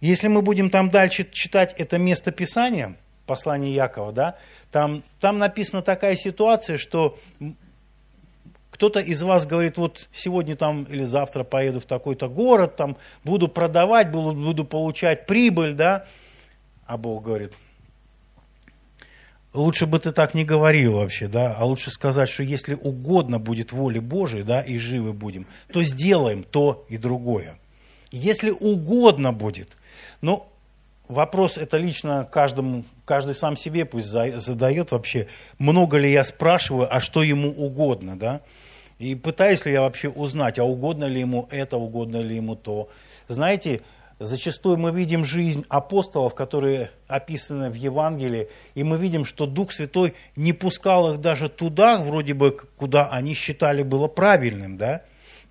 Если 0.00 0.28
мы 0.28 0.40
будем 0.40 0.70
там 0.70 0.88
дальше 0.88 1.28
читать 1.30 1.74
это 1.76 1.98
место 1.98 2.32
Писания, 2.32 2.96
послание 3.26 3.74
Якова, 3.74 4.12
да, 4.12 4.38
там, 4.72 5.04
там 5.20 5.36
написана 5.36 5.82
такая 5.82 6.16
ситуация, 6.16 6.78
что 6.78 7.18
кто-то 8.70 9.00
из 9.00 9.22
вас 9.22 9.44
говорит, 9.44 9.76
вот 9.76 10.08
сегодня 10.10 10.56
там 10.56 10.84
или 10.84 11.04
завтра 11.04 11.44
поеду 11.44 11.80
в 11.80 11.84
такой-то 11.84 12.30
город, 12.30 12.76
там 12.76 12.96
буду 13.24 13.46
продавать, 13.46 14.10
буду, 14.10 14.32
буду 14.32 14.64
получать 14.64 15.26
прибыль, 15.26 15.74
да, 15.74 16.06
а 16.86 16.96
Бог 16.96 17.24
говорит, 17.24 17.52
лучше 19.54 19.86
бы 19.86 19.98
ты 19.98 20.12
так 20.12 20.34
не 20.34 20.44
говорил 20.44 20.94
вообще, 20.94 21.28
да, 21.28 21.54
а 21.56 21.64
лучше 21.64 21.90
сказать, 21.90 22.28
что 22.28 22.42
если 22.42 22.74
угодно 22.74 23.38
будет 23.38 23.72
воле 23.72 24.00
Божией, 24.00 24.42
да, 24.42 24.60
и 24.60 24.76
живы 24.78 25.12
будем, 25.12 25.46
то 25.72 25.82
сделаем 25.82 26.42
то 26.42 26.84
и 26.88 26.98
другое. 26.98 27.58
Если 28.10 28.50
угодно 28.50 29.32
будет, 29.32 29.70
ну, 30.20 30.46
вопрос 31.08 31.56
это 31.56 31.78
лично 31.78 32.28
каждому, 32.30 32.84
каждый 33.04 33.34
сам 33.34 33.56
себе 33.56 33.84
пусть 33.84 34.08
задает 34.08 34.90
вообще, 34.90 35.28
много 35.58 35.96
ли 35.96 36.12
я 36.12 36.24
спрашиваю, 36.24 36.94
а 36.94 37.00
что 37.00 37.22
ему 37.22 37.50
угодно, 37.50 38.18
да, 38.18 38.40
и 38.98 39.14
пытаюсь 39.14 39.64
ли 39.64 39.72
я 39.72 39.82
вообще 39.82 40.08
узнать, 40.08 40.58
а 40.58 40.64
угодно 40.64 41.04
ли 41.04 41.20
ему 41.20 41.48
это, 41.50 41.76
угодно 41.76 42.18
ли 42.18 42.36
ему 42.36 42.56
то. 42.56 42.88
Знаете, 43.28 43.82
Зачастую 44.20 44.76
мы 44.76 44.92
видим 44.92 45.24
жизнь 45.24 45.64
апостолов, 45.68 46.34
которые 46.34 46.90
описаны 47.08 47.68
в 47.68 47.74
Евангелии, 47.74 48.48
и 48.74 48.84
мы 48.84 48.96
видим, 48.96 49.24
что 49.24 49.46
Дух 49.46 49.72
Святой 49.72 50.14
не 50.36 50.52
пускал 50.52 51.12
их 51.12 51.20
даже 51.20 51.48
туда, 51.48 51.98
вроде 51.98 52.32
бы, 52.32 52.52
куда 52.52 53.08
они 53.08 53.34
считали 53.34 53.82
было 53.82 54.06
правильным, 54.06 54.76
да? 54.76 55.02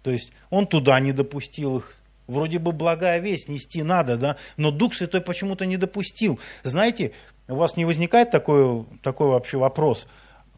То 0.01 0.11
есть 0.11 0.31
Он 0.49 0.65
туда 0.65 0.99
не 1.01 1.11
допустил 1.11 1.79
их. 1.79 1.95
Вроде 2.25 2.57
бы 2.57 2.71
благая 2.71 3.19
весть 3.19 3.49
нести 3.49 3.83
надо, 3.83 4.15
да? 4.17 4.37
Но 4.55 4.71
Дух 4.71 4.93
Святой 4.93 5.19
почему-то 5.19 5.65
не 5.65 5.75
допустил. 5.75 6.39
Знаете, 6.63 7.11
у 7.49 7.55
вас 7.55 7.75
не 7.75 7.83
возникает 7.83 8.31
такой, 8.31 8.85
такой 9.01 9.27
вообще 9.27 9.57
вопрос, 9.57 10.07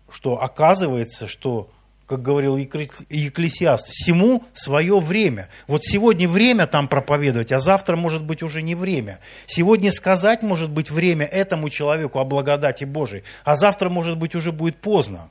что 0.09 0.39
оказывается, 0.39 1.25
что 1.25 1.71
как 2.07 2.21
говорил 2.21 2.55
Екклесиаст, 2.55 3.87
всему 3.87 4.43
свое 4.53 4.99
время. 4.99 5.49
Вот 5.67 5.83
сегодня 5.83 6.27
время 6.27 6.67
там 6.67 6.87
проповедовать, 6.87 7.51
а 7.51 7.59
завтра 7.59 7.95
может 7.95 8.23
быть 8.23 8.43
уже 8.43 8.61
не 8.61 8.75
время. 8.75 9.19
Сегодня 9.47 9.91
сказать 9.91 10.43
может 10.43 10.69
быть 10.69 10.91
время 10.91 11.25
этому 11.25 11.69
человеку 11.69 12.19
о 12.19 12.25
благодати 12.25 12.83
Божией, 12.83 13.23
а 13.43 13.55
завтра 13.55 13.89
может 13.89 14.17
быть 14.17 14.35
уже 14.35 14.51
будет 14.51 14.77
поздно. 14.77 15.29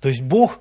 То 0.00 0.08
есть 0.08 0.22
Бог, 0.22 0.60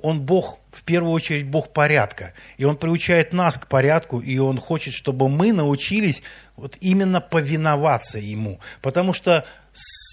Он 0.00 0.20
Бог, 0.20 0.60
в 0.70 0.84
первую 0.84 1.12
очередь 1.12 1.46
Бог 1.46 1.72
порядка. 1.72 2.32
И 2.58 2.64
Он 2.64 2.76
приучает 2.76 3.32
нас 3.32 3.58
к 3.58 3.66
порядку, 3.66 4.20
и 4.20 4.38
Он 4.38 4.58
хочет, 4.58 4.94
чтобы 4.94 5.28
мы 5.28 5.52
научились 5.52 6.22
вот 6.54 6.76
именно 6.80 7.20
повиноваться 7.20 8.20
Ему. 8.20 8.60
Потому 8.82 9.12
что 9.12 9.44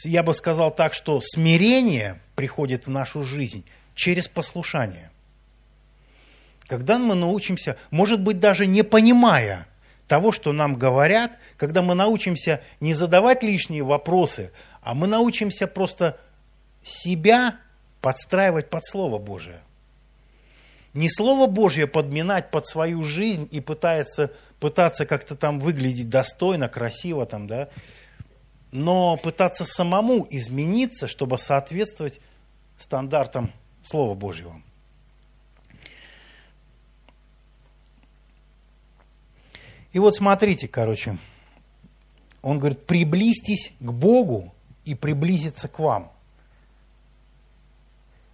я 0.04 0.24
бы 0.24 0.34
сказал 0.34 0.74
так, 0.74 0.94
что 0.94 1.22
смирение 1.22 2.20
приходит 2.36 2.88
в 2.88 2.90
нашу 2.90 3.24
жизнь 3.24 3.66
через 3.96 4.28
послушание. 4.28 5.10
Когда 6.68 6.98
мы 6.98 7.16
научимся, 7.16 7.78
может 7.92 8.22
быть, 8.22 8.40
даже 8.40 8.66
не 8.66 8.84
понимая 8.84 9.68
того, 10.08 10.32
что 10.32 10.52
нам 10.52 10.76
говорят, 10.76 11.32
когда 11.58 11.82
мы 11.82 11.96
научимся 11.96 12.62
не 12.80 12.94
задавать 12.94 13.44
лишние 13.44 13.84
вопросы, 13.84 14.52
а 14.82 14.94
мы 14.94 15.08
научимся 15.08 15.68
просто 15.68 16.20
себя 16.84 17.56
подстраивать 18.02 18.70
под 18.70 18.86
Слово 18.86 19.18
Божие. 19.18 19.62
Не 20.94 21.10
Слово 21.10 21.48
Божье 21.48 21.88
подминать 21.88 22.52
под 22.52 22.68
свою 22.68 23.04
жизнь 23.04 23.48
и 23.52 23.60
пытаться, 23.60 24.32
пытаться 24.60 25.06
как-то 25.06 25.36
там 25.36 25.60
выглядеть 25.60 26.10
достойно, 26.10 26.70
красиво, 26.70 27.26
там, 27.26 27.48
да, 27.48 27.68
но 28.72 29.18
пытаться 29.18 29.66
самому 29.66 30.28
измениться, 30.30 31.08
чтобы 31.08 31.38
соответствовать 31.38 32.20
стандартам 32.78 33.52
Слова 33.82 34.16
Божьего. 34.16 34.62
И 39.94 40.00
вот 40.00 40.16
смотрите, 40.16 40.68
короче, 40.68 41.18
он 42.42 42.60
говорит, 42.60 42.86
приблизьтесь 42.86 43.72
к 43.80 43.92
Богу 43.92 44.54
и 44.84 44.94
приблизиться 44.94 45.68
к 45.68 45.80
вам. 45.80 46.12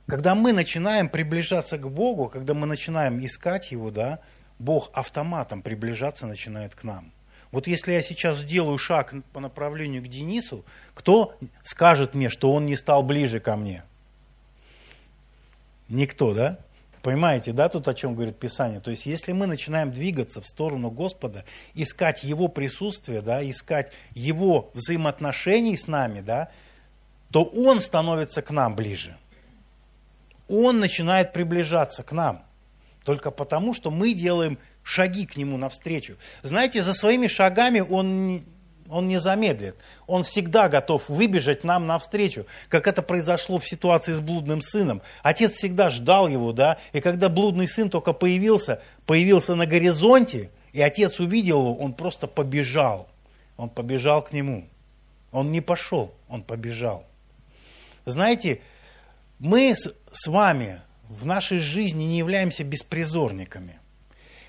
Когда 0.07 0.35
мы 0.35 0.53
начинаем 0.53 1.07
приближаться 1.07 1.77
к 1.77 1.89
Богу, 1.89 2.27
когда 2.27 2.53
мы 2.53 2.65
начинаем 2.65 3.23
искать 3.23 3.71
Его, 3.71 3.91
да, 3.91 4.19
Бог 4.59 4.89
автоматом 4.93 5.61
приближаться 5.61 6.25
начинает 6.27 6.75
к 6.75 6.83
нам. 6.83 7.11
Вот 7.51 7.67
если 7.67 7.91
я 7.91 8.01
сейчас 8.01 8.39
сделаю 8.39 8.77
шаг 8.77 9.13
по 9.33 9.39
направлению 9.39 10.01
к 10.01 10.07
Денису, 10.07 10.63
кто 10.93 11.35
скажет 11.63 12.13
мне, 12.13 12.29
что 12.29 12.53
он 12.53 12.65
не 12.65 12.77
стал 12.77 13.03
ближе 13.03 13.39
ко 13.39 13.57
мне? 13.57 13.83
Никто, 15.89 16.33
да? 16.33 16.59
Понимаете, 17.01 17.51
да, 17.51 17.67
тут 17.67 17.87
о 17.87 17.93
чем 17.93 18.13
говорит 18.13 18.37
Писание? 18.37 18.79
То 18.79 18.91
есть, 18.91 19.05
если 19.05 19.31
мы 19.31 19.47
начинаем 19.47 19.91
двигаться 19.91 20.39
в 20.39 20.47
сторону 20.47 20.91
Господа, 20.91 21.43
искать 21.73 22.23
Его 22.23 22.47
присутствие, 22.47 23.21
да, 23.21 23.47
искать 23.47 23.91
Его 24.13 24.69
взаимоотношений 24.73 25.75
с 25.75 25.87
нами, 25.87 26.21
да, 26.21 26.51
то 27.31 27.43
Он 27.43 27.79
становится 27.79 28.41
к 28.41 28.51
нам 28.51 28.75
ближе. 28.75 29.17
Он 30.47 30.79
начинает 30.79 31.33
приближаться 31.33 32.03
к 32.03 32.11
нам. 32.11 32.45
Только 33.03 33.31
потому, 33.31 33.73
что 33.73 33.89
мы 33.89 34.13
делаем 34.13 34.59
шаги 34.83 35.25
к 35.25 35.37
Нему 35.37 35.57
навстречу. 35.57 36.17
Знаете, 36.41 36.83
за 36.83 36.93
своими 36.93 37.27
шагами 37.27 37.79
Он 37.79 38.43
он 38.91 39.07
не 39.07 39.19
замедлит. 39.21 39.77
Он 40.05 40.23
всегда 40.23 40.67
готов 40.67 41.07
выбежать 41.07 41.63
нам 41.63 41.87
навстречу, 41.87 42.45
как 42.67 42.87
это 42.87 43.01
произошло 43.01 43.57
в 43.57 43.65
ситуации 43.65 44.13
с 44.13 44.19
блудным 44.19 44.61
сыном. 44.61 45.01
Отец 45.23 45.53
всегда 45.53 45.89
ждал 45.89 46.27
его, 46.27 46.51
да, 46.51 46.77
и 46.91 46.99
когда 46.99 47.29
блудный 47.29 47.69
сын 47.69 47.89
только 47.89 48.11
появился, 48.11 48.81
появился 49.05 49.55
на 49.55 49.65
горизонте, 49.65 50.51
и 50.73 50.81
отец 50.81 51.21
увидел 51.21 51.59
его, 51.59 51.75
он 51.77 51.93
просто 51.93 52.27
побежал. 52.27 53.07
Он 53.55 53.69
побежал 53.69 54.21
к 54.23 54.33
нему. 54.33 54.67
Он 55.31 55.51
не 55.51 55.61
пошел, 55.61 56.13
он 56.27 56.43
побежал. 56.43 57.05
Знаете, 58.05 58.61
мы 59.39 59.73
с 59.75 60.27
вами 60.27 60.81
в 61.07 61.25
нашей 61.25 61.59
жизни 61.59 62.03
не 62.03 62.17
являемся 62.17 62.63
беспризорниками. 62.65 63.80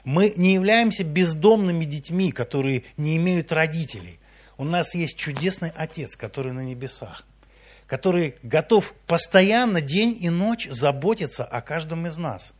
Мы 0.04 0.32
не 0.36 0.54
являемся 0.54 1.04
бездомными 1.04 1.84
детьми, 1.84 2.32
которые 2.32 2.84
не 2.96 3.16
имеют 3.16 3.52
родителей. 3.52 4.18
У 4.58 4.64
нас 4.64 4.94
есть 4.94 5.16
чудесный 5.16 5.72
Отец, 5.74 6.16
который 6.16 6.52
на 6.52 6.60
небесах, 6.60 7.24
который 7.86 8.34
готов 8.42 8.94
постоянно, 9.06 9.80
день 9.80 10.16
и 10.20 10.28
ночь 10.28 10.68
заботиться 10.70 11.44
о 11.44 11.60
каждом 11.62 12.06
из 12.06 12.16
нас. 12.16 12.52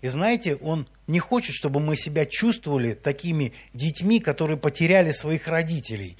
И 0.00 0.08
знаете, 0.08 0.56
Он 0.56 0.86
не 1.06 1.18
хочет, 1.18 1.54
чтобы 1.54 1.80
мы 1.80 1.96
себя 1.96 2.24
чувствовали 2.26 2.94
такими 2.94 3.52
детьми, 3.72 4.20
которые 4.20 4.56
потеряли 4.56 5.12
своих 5.12 5.48
родителей. 5.48 6.16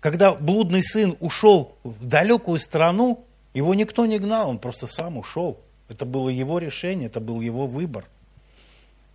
Когда 0.00 0.34
блудный 0.34 0.82
сын 0.82 1.16
ушел 1.20 1.76
в 1.84 2.04
далекую 2.04 2.58
страну, 2.58 3.24
его 3.54 3.74
никто 3.74 4.06
не 4.06 4.18
гнал, 4.18 4.50
он 4.50 4.58
просто 4.58 4.86
сам 4.86 5.18
ушел. 5.18 5.60
Это 5.88 6.04
было 6.04 6.28
его 6.28 6.58
решение, 6.58 7.08
это 7.08 7.20
был 7.20 7.40
его 7.40 7.66
выбор. 7.66 8.06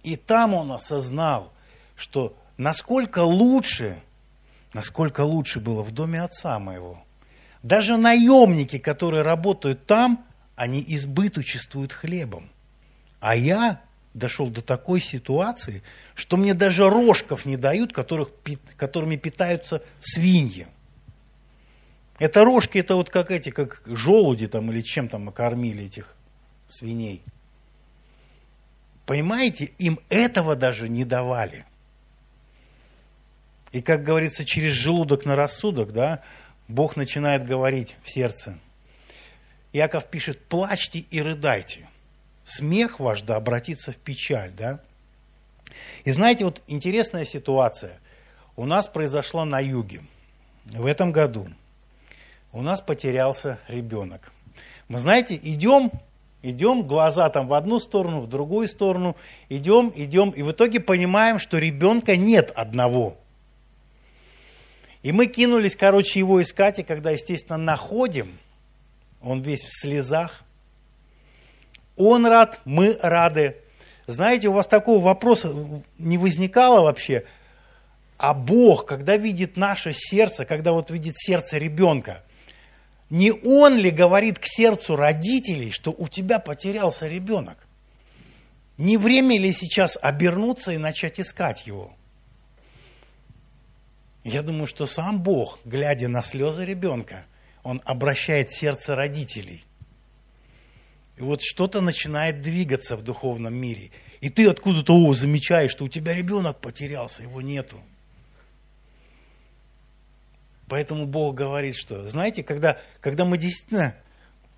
И 0.05 0.15
там 0.15 0.53
он 0.53 0.71
осознал, 0.71 1.51
что 1.95 2.37
насколько 2.57 3.19
лучше 3.19 3.97
насколько 4.75 5.21
лучше 5.21 5.61
было 5.61 5.83
в 5.83 5.91
доме 5.91 6.21
отца 6.21 6.59
моего. 6.59 7.01
Даже 7.63 7.95
наемники, 7.95 8.77
которые 8.77 9.23
работают 9.23 9.85
там, 9.87 10.25
они 10.57 10.83
избыточествуют 10.85 11.93
хлебом. 11.93 12.49
А 13.21 13.37
я 13.37 13.81
дошел 14.13 14.49
до 14.49 14.61
такой 14.61 14.99
ситуации, 14.99 15.81
что 16.13 16.35
мне 16.35 16.53
даже 16.53 16.89
рожков 16.89 17.45
не 17.45 17.55
дают, 17.55 17.93
которых, 17.93 18.31
которыми 18.75 19.15
питаются 19.15 19.81
свиньи. 20.01 20.67
Это 22.19 22.43
рожки, 22.43 22.77
это 22.77 22.95
вот 22.95 23.09
как 23.09 23.31
эти, 23.31 23.51
как 23.51 23.81
желуди 23.85 24.47
там 24.47 24.71
или 24.71 24.81
чем 24.81 25.07
там 25.07 25.31
кормили 25.31 25.85
этих 25.85 26.13
свиней. 26.67 27.23
Понимаете, 29.05 29.65
им 29.77 29.99
этого 30.09 30.55
даже 30.55 30.89
не 30.89 31.05
давали. 31.05 31.65
И, 33.71 33.81
как 33.81 34.03
говорится, 34.03 34.45
через 34.45 34.71
желудок 34.71 35.25
на 35.25 35.35
рассудок, 35.35 35.91
да, 35.91 36.23
Бог 36.67 36.95
начинает 36.95 37.45
говорить 37.45 37.97
в 38.03 38.09
сердце. 38.09 38.57
Яков 39.73 40.05
пишет, 40.05 40.41
плачьте 40.45 40.99
и 40.99 41.21
рыдайте. 41.21 41.87
Смех 42.45 42.99
ваш 42.99 43.21
да 43.21 43.35
обратится 43.35 43.91
в 43.91 43.97
печаль, 43.97 44.51
да. 44.53 44.79
И 46.05 46.11
знаете, 46.11 46.45
вот 46.45 46.61
интересная 46.67 47.25
ситуация. 47.25 47.99
У 48.55 48.65
нас 48.65 48.87
произошла 48.87 49.43
на 49.45 49.59
юге. 49.59 50.03
В 50.65 50.85
этом 50.85 51.11
году 51.11 51.47
у 52.53 52.61
нас 52.61 52.79
потерялся 52.79 53.59
ребенок. 53.67 54.31
Мы, 54.87 54.99
знаете, 54.99 55.35
идем, 55.35 55.91
идем, 56.49 56.83
глаза 56.83 57.29
там 57.29 57.47
в 57.47 57.53
одну 57.53 57.79
сторону, 57.79 58.21
в 58.21 58.27
другую 58.27 58.67
сторону, 58.67 59.15
идем, 59.49 59.91
идем, 59.95 60.29
и 60.29 60.43
в 60.43 60.51
итоге 60.51 60.79
понимаем, 60.79 61.39
что 61.39 61.57
ребенка 61.57 62.15
нет 62.15 62.51
одного– 62.55 63.17
и 65.05 65.11
мы 65.11 65.27
кинулись, 65.27 65.75
короче, 65.75 66.17
его 66.17 66.41
искать, 66.41 66.79
и 66.79 66.83
когда, 66.83 67.11
естественно, 67.11 67.59
находим, 67.59 68.39
он 69.21 69.43
весь 69.43 69.61
в 69.61 69.69
слезах. 69.69 70.43
Он 71.95 72.25
рад, 72.25 72.59
мы 72.65 72.97
рады. 72.99 73.55
Знаете, 74.07 74.47
у 74.47 74.53
вас 74.53 74.65
такого 74.65 74.99
вопроса 74.99 75.53
не 75.99 76.17
возникало 76.17 76.81
вообще, 76.81 77.23
а 78.17 78.33
Бог, 78.33 78.87
когда 78.87 79.15
видит 79.15 79.57
наше 79.57 79.93
сердце, 79.93 80.43
когда 80.43 80.71
вот 80.71 80.89
видит 80.89 81.13
сердце 81.19 81.59
ребенка, 81.59 82.23
не 83.09 83.31
он 83.31 83.77
ли 83.77 83.91
говорит 83.91 84.39
к 84.39 84.45
сердцу 84.45 84.95
родителей, 84.95 85.71
что 85.71 85.91
у 85.91 86.07
тебя 86.07 86.39
потерялся 86.39 87.07
ребенок? 87.07 87.67
Не 88.77 88.97
время 88.97 89.39
ли 89.39 89.53
сейчас 89.53 89.97
обернуться 90.01 90.73
и 90.73 90.77
начать 90.77 91.19
искать 91.19 91.67
его? 91.67 91.95
Я 94.23 94.41
думаю, 94.41 94.65
что 94.65 94.87
сам 94.87 95.21
Бог, 95.21 95.59
глядя 95.65 96.07
на 96.07 96.23
слезы 96.23 96.65
ребенка, 96.65 97.25
он 97.63 97.81
обращает 97.85 98.51
сердце 98.51 98.95
родителей. 98.95 99.63
И 101.17 101.21
вот 101.21 101.41
что-то 101.41 101.79
начинает 101.79 102.41
двигаться 102.41 102.97
в 102.97 103.03
духовном 103.03 103.53
мире. 103.53 103.91
И 104.19 104.29
ты 104.29 104.49
откуда-то 104.49 104.93
о, 104.93 105.13
замечаешь, 105.13 105.71
что 105.71 105.85
у 105.85 105.87
тебя 105.87 106.13
ребенок 106.13 106.59
потерялся, 106.59 107.21
его 107.21 107.41
нету. 107.41 107.77
Поэтому 110.67 111.05
Бог 111.05 111.35
говорит, 111.35 111.75
что, 111.75 112.07
знаете, 112.07 112.43
когда, 112.43 112.77
когда 112.99 113.25
мы 113.25 113.37
действительно 113.37 113.95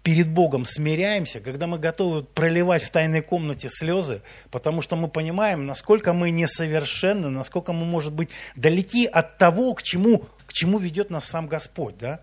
перед 0.03 0.29
Богом 0.29 0.63
смиряемся, 0.63 1.41
когда 1.41 1.67
мы 1.67 1.79
готовы 1.79 2.23
проливать 2.23 2.81
в 2.81 2.89
тайной 2.91 3.21
комнате 3.21 3.67
слезы, 3.69 4.21
потому 4.51 4.81
что 4.81 4.95
мы 4.95 5.09
понимаем, 5.09 5.65
насколько 5.65 6.13
мы 6.13 6.31
несовершенны, 6.31 7.29
насколько 7.29 7.73
мы, 7.73 7.83
может 7.83 8.13
быть, 8.13 8.29
далеки 8.55 9.05
от 9.05 9.37
того, 9.37 9.73
к 9.73 9.83
чему, 9.83 10.25
к 10.45 10.53
чему 10.53 10.79
ведет 10.79 11.09
нас 11.09 11.25
сам 11.25 11.47
Господь. 11.47 11.97
Да? 11.97 12.21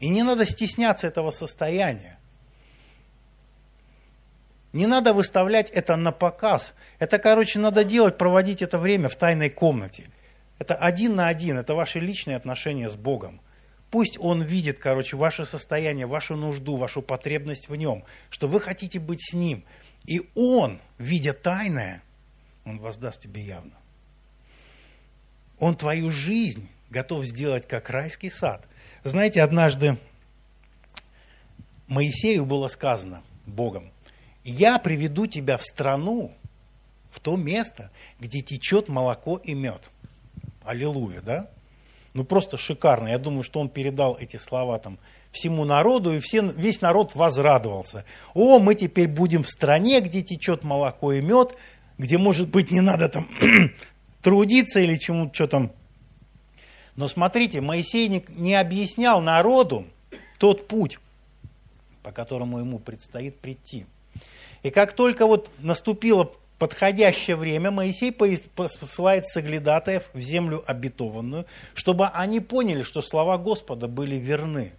И 0.00 0.08
не 0.08 0.24
надо 0.24 0.44
стесняться 0.46 1.06
этого 1.06 1.30
состояния. 1.30 2.18
Не 4.72 4.86
надо 4.86 5.14
выставлять 5.14 5.70
это 5.70 5.94
на 5.94 6.10
показ. 6.10 6.74
Это, 6.98 7.20
короче, 7.20 7.60
надо 7.60 7.84
делать, 7.84 8.16
проводить 8.16 8.62
это 8.62 8.78
время 8.78 9.08
в 9.08 9.14
тайной 9.14 9.50
комнате. 9.50 10.10
Это 10.62 10.76
один 10.76 11.16
на 11.16 11.26
один, 11.26 11.58
это 11.58 11.74
ваши 11.74 11.98
личные 11.98 12.36
отношения 12.36 12.88
с 12.88 12.94
Богом. 12.94 13.40
Пусть 13.90 14.16
он 14.20 14.42
видит, 14.42 14.78
короче, 14.78 15.16
ваше 15.16 15.44
состояние, 15.44 16.06
вашу 16.06 16.36
нужду, 16.36 16.76
вашу 16.76 17.02
потребность 17.02 17.68
в 17.68 17.74
нем, 17.74 18.04
что 18.30 18.46
вы 18.46 18.60
хотите 18.60 19.00
быть 19.00 19.20
с 19.20 19.34
ним. 19.34 19.64
И 20.06 20.30
он, 20.36 20.78
видя 20.98 21.32
тайное, 21.32 22.00
он 22.64 22.78
воздаст 22.78 23.20
тебе 23.20 23.42
явно. 23.42 23.72
Он 25.58 25.74
твою 25.74 26.12
жизнь 26.12 26.70
готов 26.90 27.24
сделать 27.24 27.66
как 27.66 27.90
райский 27.90 28.30
сад. 28.30 28.68
Знаете, 29.02 29.42
однажды 29.42 29.98
Моисею 31.88 32.44
было 32.44 32.68
сказано 32.68 33.24
Богом, 33.46 33.90
я 34.44 34.78
приведу 34.78 35.26
тебя 35.26 35.56
в 35.56 35.64
страну, 35.64 36.32
в 37.10 37.18
то 37.18 37.36
место, 37.36 37.90
где 38.20 38.42
течет 38.42 38.88
молоко 38.88 39.38
и 39.38 39.54
мед. 39.54 39.90
Аллилуйя, 40.64 41.20
да? 41.20 41.50
ну 42.14 42.24
просто 42.24 42.56
шикарно. 42.56 43.08
Я 43.08 43.18
думаю, 43.18 43.42
что 43.42 43.60
он 43.60 43.68
передал 43.68 44.16
эти 44.18 44.36
слова 44.36 44.78
там 44.78 44.98
всему 45.30 45.64
народу, 45.64 46.14
и 46.14 46.20
все, 46.20 46.42
весь 46.42 46.80
народ 46.80 47.14
возрадовался. 47.14 48.04
О, 48.34 48.58
мы 48.58 48.74
теперь 48.74 49.08
будем 49.08 49.42
в 49.42 49.48
стране, 49.48 50.00
где 50.00 50.22
течет 50.22 50.62
молоко 50.62 51.12
и 51.12 51.22
мед, 51.22 51.56
где, 51.98 52.18
может 52.18 52.48
быть, 52.48 52.70
не 52.70 52.80
надо 52.80 53.08
там 53.08 53.28
трудиться 54.22 54.80
или 54.80 54.96
чему-то, 54.96 55.34
что 55.34 55.46
там. 55.46 55.72
Но 56.96 57.08
смотрите, 57.08 57.62
Моисей 57.62 58.08
не, 58.08 58.24
не 58.28 58.54
объяснял 58.54 59.22
народу 59.22 59.86
тот 60.38 60.68
путь, 60.68 60.98
по 62.02 62.12
которому 62.12 62.58
ему 62.58 62.78
предстоит 62.78 63.38
прийти. 63.38 63.86
И 64.62 64.70
как 64.70 64.92
только 64.92 65.26
вот 65.26 65.50
наступило 65.58 66.30
подходящее 66.62 67.34
время 67.34 67.72
Моисей 67.72 68.12
посылает 68.12 69.26
соглядатаев 69.26 70.04
в 70.12 70.20
землю 70.20 70.62
обетованную, 70.64 71.44
чтобы 71.74 72.06
они 72.06 72.38
поняли, 72.38 72.84
что 72.84 73.02
слова 73.02 73.36
Господа 73.36 73.88
были 73.88 74.14
верны. 74.14 74.70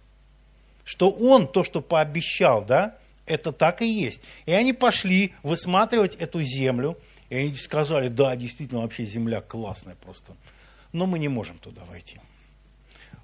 Что 0.82 1.10
он 1.10 1.46
то, 1.46 1.62
что 1.62 1.82
пообещал, 1.82 2.64
да, 2.64 2.96
это 3.26 3.52
так 3.52 3.82
и 3.82 3.86
есть. 3.86 4.22
И 4.46 4.52
они 4.52 4.72
пошли 4.72 5.34
высматривать 5.42 6.14
эту 6.14 6.40
землю, 6.40 6.96
и 7.28 7.36
они 7.36 7.54
сказали, 7.54 8.08
да, 8.08 8.34
действительно, 8.34 8.80
вообще 8.80 9.04
земля 9.04 9.42
классная 9.42 9.96
просто. 10.02 10.32
Но 10.94 11.04
мы 11.04 11.18
не 11.18 11.28
можем 11.28 11.58
туда 11.58 11.82
войти. 11.90 12.18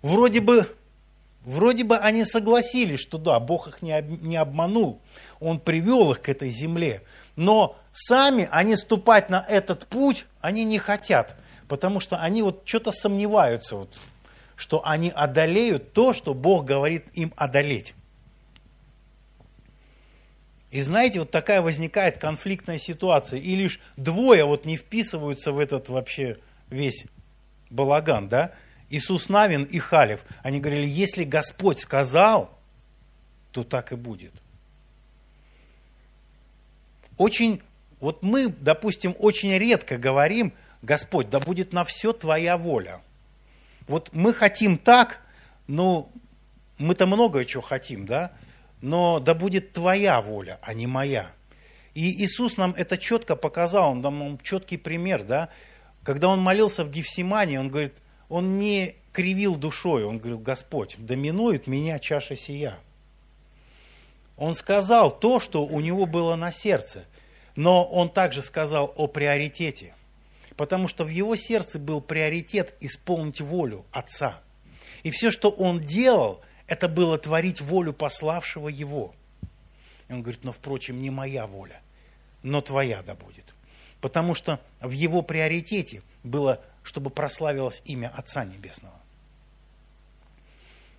Вроде 0.02 0.42
бы, 0.42 0.68
вроде 1.46 1.84
бы 1.84 1.96
они 1.96 2.26
согласились, 2.26 3.00
что 3.00 3.16
да, 3.16 3.40
Бог 3.40 3.68
их 3.68 3.80
не, 3.80 4.36
обманул. 4.36 5.00
Он 5.38 5.58
привел 5.58 6.10
их 6.10 6.20
к 6.20 6.28
этой 6.28 6.50
земле. 6.50 7.00
Но 7.36 7.79
сами 7.92 8.48
они 8.50 8.76
ступать 8.76 9.30
на 9.30 9.44
этот 9.48 9.86
путь, 9.86 10.26
они 10.40 10.64
не 10.64 10.78
хотят. 10.78 11.36
Потому 11.68 12.00
что 12.00 12.16
они 12.16 12.42
вот 12.42 12.62
что-то 12.64 12.90
сомневаются, 12.90 13.76
вот, 13.76 14.00
что 14.56 14.84
они 14.84 15.10
одолеют 15.10 15.92
то, 15.92 16.12
что 16.12 16.34
Бог 16.34 16.64
говорит 16.64 17.06
им 17.14 17.32
одолеть. 17.36 17.94
И 20.70 20.82
знаете, 20.82 21.20
вот 21.20 21.30
такая 21.30 21.62
возникает 21.62 22.18
конфликтная 22.18 22.78
ситуация, 22.78 23.40
и 23.40 23.54
лишь 23.56 23.80
двое 23.96 24.44
вот 24.44 24.64
не 24.64 24.76
вписываются 24.76 25.52
в 25.52 25.58
этот 25.58 25.88
вообще 25.88 26.38
весь 26.70 27.06
балаган, 27.70 28.28
да? 28.28 28.52
Иисус 28.88 29.28
Навин 29.28 29.64
и 29.64 29.78
Халев. 29.78 30.20
Они 30.42 30.60
говорили, 30.60 30.86
если 30.86 31.24
Господь 31.24 31.78
сказал, 31.78 32.56
то 33.52 33.62
так 33.62 33.92
и 33.92 33.96
будет. 33.96 34.32
Очень, 37.16 37.62
вот 38.00 38.22
мы, 38.22 38.48
допустим, 38.48 39.14
очень 39.18 39.56
редко 39.56 39.98
говорим, 39.98 40.52
Господь, 40.82 41.30
да 41.30 41.40
будет 41.40 41.72
на 41.72 41.84
все 41.84 42.12
твоя 42.12 42.56
воля. 42.56 43.00
Вот 43.86 44.10
мы 44.12 44.32
хотим 44.32 44.78
так, 44.78 45.20
но 45.66 46.10
мы-то 46.78 47.06
многое 47.06 47.44
чего 47.44 47.62
хотим, 47.62 48.06
да? 48.06 48.32
но 48.80 49.20
да 49.20 49.34
будет 49.34 49.72
твоя 49.72 50.20
воля, 50.20 50.58
а 50.62 50.74
не 50.74 50.86
моя. 50.86 51.30
И 51.94 52.24
Иисус 52.24 52.56
нам 52.56 52.72
это 52.76 52.96
четко 52.96 53.36
показал, 53.36 53.92
он 53.92 54.02
дал 54.02 54.12
нам 54.12 54.38
четкий 54.38 54.76
пример, 54.76 55.22
да, 55.24 55.48
когда 56.02 56.28
он 56.28 56.40
молился 56.40 56.84
в 56.84 56.90
Гефсимане, 56.90 57.60
он 57.60 57.68
говорит, 57.68 57.94
он 58.28 58.58
не 58.58 58.94
кривил 59.12 59.56
душой, 59.56 60.04
он 60.04 60.18
говорил, 60.18 60.38
Господь, 60.38 60.94
доминует 60.98 61.66
меня 61.66 61.98
чаша 61.98 62.36
сия. 62.36 62.78
Он 64.36 64.54
сказал 64.54 65.10
то, 65.10 65.40
что 65.40 65.66
у 65.66 65.80
него 65.80 66.06
было 66.06 66.36
на 66.36 66.52
сердце, 66.52 67.04
но 67.60 67.84
он 67.84 68.08
также 68.08 68.42
сказал 68.42 68.90
о 68.96 69.06
приоритете, 69.06 69.92
потому 70.56 70.88
что 70.88 71.04
в 71.04 71.08
его 71.08 71.36
сердце 71.36 71.78
был 71.78 72.00
приоритет 72.00 72.74
исполнить 72.80 73.42
волю 73.42 73.84
Отца. 73.92 74.40
И 75.02 75.10
все, 75.10 75.30
что 75.30 75.50
он 75.50 75.78
делал– 75.80 76.40
это 76.66 76.88
было 76.88 77.18
творить 77.18 77.60
волю 77.60 77.92
пославшего 77.92 78.68
его. 78.68 79.14
И 80.08 80.12
он 80.14 80.22
говорит, 80.22 80.42
но, 80.42 80.52
впрочем, 80.52 81.02
не 81.02 81.10
моя 81.10 81.46
воля, 81.46 81.82
но 82.42 82.62
твоя 82.62 83.02
да 83.02 83.14
будет. 83.14 83.54
Потому 84.00 84.34
что 84.34 84.58
в 84.80 84.92
его 84.92 85.20
приоритете 85.20 86.02
было, 86.22 86.62
чтобы 86.82 87.10
прославилось 87.10 87.82
имя 87.84 88.10
Отца 88.16 88.46
Небесного. 88.46 88.98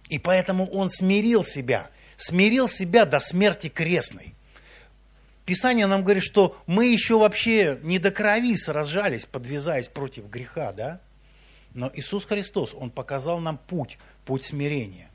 И 0.10 0.19
поэтому 0.19 0.67
он 0.67 0.91
смирил 0.91 1.43
себя, 1.43 1.89
смирил 2.17 2.67
себя 2.67 3.06
до 3.06 3.19
смерти 3.19 3.67
крестной. 3.67 4.36
Писание 5.52 5.86
нам 5.86 6.04
говорит, 6.04 6.24
что 6.24 6.56
мы 6.66 6.86
еще 6.86 7.20
вообще 7.20 7.78
не 7.84 8.00
до 8.00 8.10
крови 8.10 8.56
сражались, 8.56 9.26
подвязаясь 9.26 9.90
против 9.90 10.30
греха, 10.30 10.72
да? 10.72 11.02
Но 11.74 11.92
Иисус 11.94 12.24
Христос, 12.24 12.74
Он 12.74 12.90
показал 12.90 13.42
нам 13.42 13.58
путь, 13.58 13.98
путь 14.24 14.46
смирения. 14.46 15.12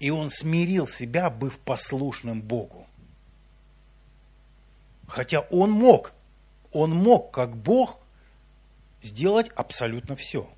И 0.00 0.08
он 0.08 0.30
смирил 0.30 0.88
себя, 0.88 1.28
быв 1.28 1.58
послушным 1.58 2.40
Богу. 2.40 2.86
Хотя 5.06 5.40
он 5.40 5.70
мог, 5.70 6.14
он 6.70 6.92
мог, 6.92 7.30
как 7.30 7.54
Бог, 7.54 8.00
сделать 9.02 9.50
абсолютно 9.54 10.16
все. 10.16 10.48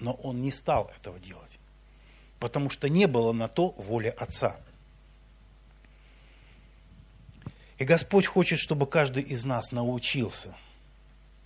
Но 0.00 0.14
он 0.14 0.40
не 0.40 0.52
стал 0.52 0.90
этого 0.96 1.18
делать, 1.20 1.58
потому 2.40 2.70
что 2.70 2.88
не 2.88 3.04
было 3.04 3.32
на 3.32 3.46
то 3.46 3.74
воли 3.76 4.08
Отца. 4.08 4.56
И 7.78 7.84
Господь 7.84 8.26
хочет, 8.26 8.58
чтобы 8.58 8.86
каждый 8.86 9.22
из 9.22 9.44
нас 9.44 9.70
научился. 9.70 10.54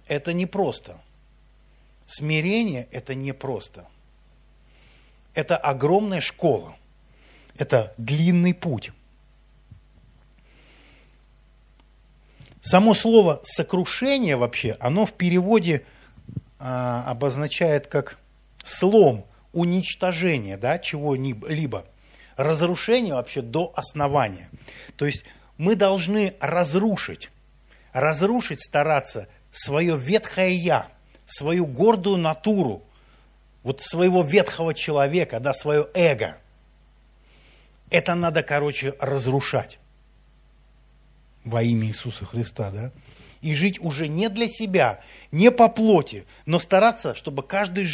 Это 0.07 0.33
непросто. 0.33 1.01
Смирение– 2.07 2.89
это 2.91 3.15
непросто. 3.15 3.87
Это 5.35 5.57
огромная 5.57 6.21
школа. 6.21 6.77
Это 7.57 7.93
длинный 7.99 8.55
путь. 8.55 8.93
Само 12.63 12.95
слово 12.95 13.41
сокрушение 13.43 14.37
вообще, 14.37 14.77
оно 14.79 15.05
в 15.05 15.13
переводе 15.13 15.85
а, 16.59 17.05
обозначает 17.11 17.89
как 17.89 18.19
слом, 18.63 19.27
уничтожение 19.53 20.57
да, 20.57 20.79
чего-либо, 20.79 21.85
разрушение 22.37 23.15
вообще 23.15 23.43
до 23.43 23.73
основания. 23.75 24.49
То 24.97 25.07
есть 25.07 25.25
мы 25.63 25.77
должны 25.77 26.35
разрушить, 26.41 27.31
разрушить, 27.93 28.61
стараться 28.61 29.29
свое 29.53 29.97
ветхое 29.97 30.51
я, 30.51 30.89
свою 31.25 31.67
гордую 31.67 32.17
натуру, 32.17 32.83
вот 33.63 33.81
своего 33.81 34.25
ветхого 34.25 34.75
человека, 34.75 35.39
да, 35.39 35.55
свое 35.55 35.87
эго– 35.95 36.37
это 37.91 38.17
надо, 38.17 38.43
короче, 38.43 38.97
разрушать 38.99 39.79
во 41.45 41.63
имя 41.63 41.87
Иисуса 41.87 42.25
Христа, 42.25 42.73
да? 42.73 42.91
И 43.41 43.55
жить 43.55 43.81
уже 43.81 44.09
не 44.09 44.29
для 44.31 44.49
себя, 44.49 44.99
не 45.31 45.53
по 45.53 45.69
плоти, 45.69 46.25
но 46.45 46.59
стараться, 46.59 47.15
чтобы 47.15 47.45
каждый 47.45 47.89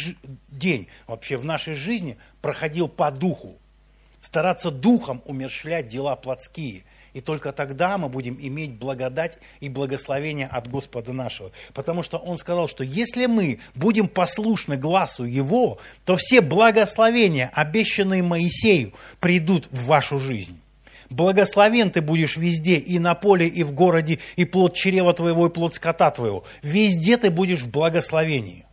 день 0.47 0.87
вообще 1.05 1.37
в 1.37 1.45
нашей 1.45 1.75
жизни 1.75 2.17
проходил 2.41 2.87
по 2.87 3.11
духу. 3.11 3.59
Стараться 4.21 4.71
духом 4.71 5.21
умерщвлять 5.25 5.87
дела 5.87 6.15
плотские– 6.15 6.83
и 7.13 7.21
только 7.21 7.51
тогда 7.51 7.97
мы 7.97 8.09
будем 8.09 8.37
иметь 8.39 8.73
благодать 8.73 9.37
и 9.59 9.69
благословение 9.69 10.47
от 10.47 10.69
Господа 10.69 11.13
нашего. 11.13 11.51
Потому 11.73 12.03
что 12.03 12.17
Он 12.17 12.37
сказал, 12.37 12.67
что 12.67 12.83
если 12.83 13.25
мы 13.25 13.59
будем 13.75 14.07
послушны 14.07 14.77
глазу 14.77 15.23
Его, 15.23 15.79
то 16.05 16.15
все 16.15 16.41
благословения, 16.41 17.51
обещанные 17.53 18.23
Моисею, 18.23 18.93
придут 19.19 19.67
в 19.71 19.85
вашу 19.85 20.19
жизнь. 20.19 20.59
Благословен 21.09 21.89
ты 21.89 22.01
будешь 22.01 22.37
везде, 22.37 22.75
и 22.75 22.99
на 22.99 23.15
поле, 23.15 23.47
и 23.47 23.63
в 23.63 23.73
городе, 23.73 24.19
и 24.35 24.45
плод 24.45 24.75
чрева 24.75 25.13
твоего, 25.13 25.47
и 25.47 25.49
плод 25.49 25.73
скота 25.73 26.11
твоего. 26.11 26.43
Везде 26.61 27.17
ты 27.17 27.31
будешь 27.31 27.63
в 27.63 27.71
благословении. 27.71 28.65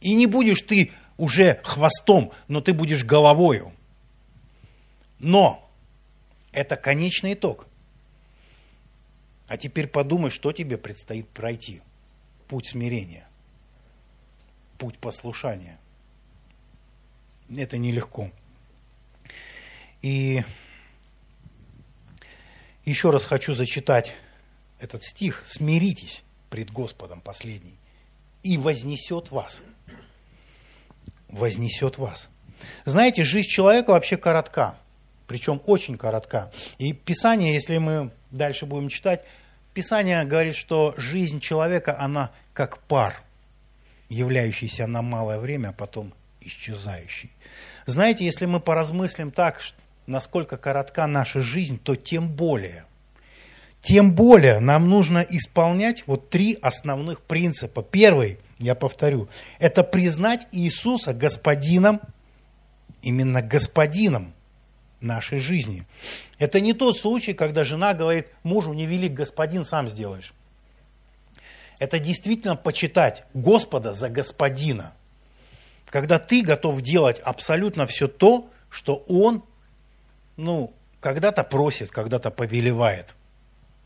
И 0.00 0.14
не 0.14 0.26
будешь 0.26 0.62
ты 0.62 0.90
уже 1.16 1.60
хвостом, 1.62 2.32
но 2.48 2.60
ты 2.60 2.72
будешь 2.72 3.04
головою. 3.04 3.72
Но 5.20 5.71
это 6.52 6.76
конечный 6.76 7.34
итог. 7.34 7.66
А 9.48 9.56
теперь 9.56 9.86
подумай, 9.86 10.30
что 10.30 10.52
тебе 10.52 10.78
предстоит 10.78 11.28
пройти. 11.28 11.82
Путь 12.48 12.68
смирения, 12.68 13.26
путь 14.78 14.98
послушания. 14.98 15.78
Это 17.54 17.78
нелегко. 17.78 18.30
И 20.02 20.42
еще 22.84 23.10
раз 23.10 23.24
хочу 23.24 23.54
зачитать 23.54 24.14
этот 24.80 25.04
стих. 25.04 25.42
«Смиритесь 25.46 26.24
пред 26.50 26.70
Господом 26.70 27.20
последний, 27.20 27.76
и 28.42 28.58
вознесет 28.58 29.30
вас». 29.30 29.62
Вознесет 31.28 31.96
вас. 31.96 32.28
Знаете, 32.84 33.24
жизнь 33.24 33.48
человека 33.48 33.92
вообще 33.92 34.18
коротка 34.18 34.76
причем 35.32 35.62
очень 35.64 35.96
коротка. 35.96 36.52
И 36.76 36.92
Писание, 36.92 37.54
если 37.54 37.78
мы 37.78 38.10
дальше 38.30 38.66
будем 38.66 38.90
читать, 38.90 39.24
Писание 39.72 40.22
говорит, 40.24 40.54
что 40.54 40.92
жизнь 40.98 41.40
человека, 41.40 41.98
она 41.98 42.32
как 42.52 42.80
пар, 42.80 43.22
являющийся 44.10 44.86
на 44.86 45.00
малое 45.00 45.38
время, 45.38 45.68
а 45.68 45.72
потом 45.72 46.12
исчезающий. 46.42 47.30
Знаете, 47.86 48.26
если 48.26 48.44
мы 48.44 48.60
поразмыслим 48.60 49.30
так, 49.30 49.62
насколько 50.06 50.58
коротка 50.58 51.06
наша 51.06 51.40
жизнь, 51.40 51.80
то 51.82 51.96
тем 51.96 52.28
более, 52.28 52.84
тем 53.80 54.14
более 54.14 54.60
нам 54.60 54.90
нужно 54.90 55.20
исполнять 55.20 56.04
вот 56.06 56.28
три 56.28 56.58
основных 56.60 57.22
принципа. 57.22 57.82
Первый, 57.82 58.38
я 58.58 58.74
повторю, 58.74 59.30
это 59.58 59.82
признать 59.82 60.46
Иисуса 60.52 61.14
господином, 61.14 62.02
именно 63.00 63.40
господином 63.40 64.34
нашей 65.02 65.38
жизни. 65.38 65.86
Это 66.38 66.60
не 66.60 66.72
тот 66.72 66.96
случай, 66.96 67.34
когда 67.34 67.64
жена 67.64 67.94
говорит 67.94 68.28
мужу, 68.42 68.72
не 68.72 68.86
велик 68.86 69.12
господин, 69.12 69.64
сам 69.64 69.88
сделаешь. 69.88 70.34
Это 71.78 71.98
действительно 71.98 72.56
почитать 72.56 73.24
Господа 73.34 73.92
за 73.92 74.08
господина. 74.08 74.94
Когда 75.86 76.18
ты 76.18 76.42
готов 76.42 76.80
делать 76.80 77.18
абсолютно 77.18 77.86
все 77.86 78.08
то, 78.08 78.48
что 78.70 79.04
он, 79.08 79.44
ну, 80.36 80.72
когда-то 81.00 81.44
просит, 81.44 81.90
когда-то 81.90 82.30
повелевает. 82.30 83.14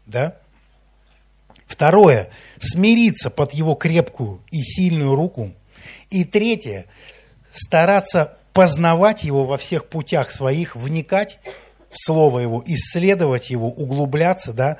Да? 0.05 0.37
Второе, 1.67 2.31
смириться 2.61 3.31
под 3.31 3.53
его 3.55 3.75
крепкую 3.75 4.43
и 4.51 4.63
сильную 4.63 5.15
руку. 5.15 5.53
И 6.11 6.25
третье, 6.25 6.87
стараться 7.51 8.36
познавать 8.57 9.23
его 9.23 9.45
во 9.45 9.59
всех 9.59 9.87
путях 9.87 10.31
своих, 10.31 10.75
вникать 10.75 11.39
в 11.91 11.97
Слово 11.99 12.41
Его, 12.41 12.63
исследовать 12.67 13.51
Его, 13.51 13.69
углубляться, 13.69 14.53
да, 14.53 14.79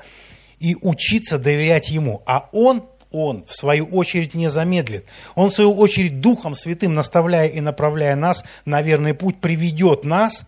и 0.59 0.75
учиться 0.81 1.37
доверять 1.37 1.89
Ему. 1.89 2.21
А 2.25 2.49
Он, 2.51 2.83
Он, 3.11 3.45
в 3.45 3.53
свою 3.53 3.85
очередь, 3.85 4.33
не 4.33 4.49
замедлит. 4.49 5.05
Он, 5.35 5.49
в 5.49 5.53
свою 5.53 5.73
очередь, 5.73 6.19
Духом 6.19 6.55
Святым, 6.55 6.93
наставляя 6.93 7.47
и 7.47 7.61
направляя 7.61 8.15
нас 8.15 8.43
на 8.65 8.81
верный 8.81 9.13
путь, 9.13 9.39
приведет 9.39 10.03
нас 10.03 10.45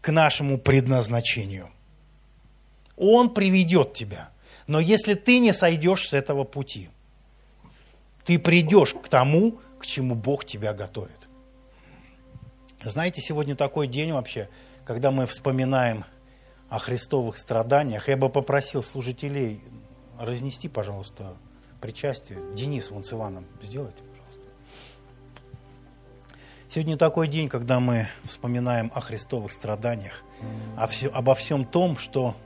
к 0.00 0.10
нашему 0.10 0.56
предназначению. 0.56 1.68
Он 2.96 3.34
приведет 3.34 3.92
тебя– 3.92 4.30
но 4.68 4.78
если 4.78 5.14
ты 5.14 5.40
не 5.40 5.52
сойдешь 5.52 6.08
с 6.08 6.12
этого 6.12 6.44
пути, 6.44 6.90
ты 8.24 8.38
придешь 8.38 8.94
к 8.94 9.08
тому, 9.08 9.60
к 9.80 9.86
чему 9.86 10.14
Бог 10.14 10.44
тебя 10.44 10.74
готовит. 10.74 11.17
Знаете, 12.88 13.20
сегодня 13.20 13.54
такой 13.54 13.86
день 13.86 14.12
вообще, 14.12 14.48
когда 14.86 15.10
мы 15.10 15.26
вспоминаем 15.26 16.06
о 16.70 16.78
христовых 16.78 17.36
страданиях. 17.36 18.08
Я 18.08 18.16
бы 18.16 18.30
попросил 18.30 18.82
служителей 18.82 19.60
разнести, 20.18 20.68
пожалуйста, 20.68 21.36
причастие. 21.82 22.38
Денис 22.54 22.90
вон 22.90 23.04
с 23.04 23.12
Иваном 23.12 23.44
сделайте, 23.60 24.02
пожалуйста. 24.02 24.42
Сегодня 26.70 26.96
такой 26.96 27.28
день, 27.28 27.50
когда 27.50 27.78
мы 27.78 28.08
вспоминаем 28.24 28.90
о 28.94 29.02
христовых 29.02 29.52
страданиях, 29.52 30.22
о 30.76 30.86
все, 30.86 31.08
обо 31.08 31.34
всем 31.34 31.66
том, 31.66 31.98
что 31.98 32.36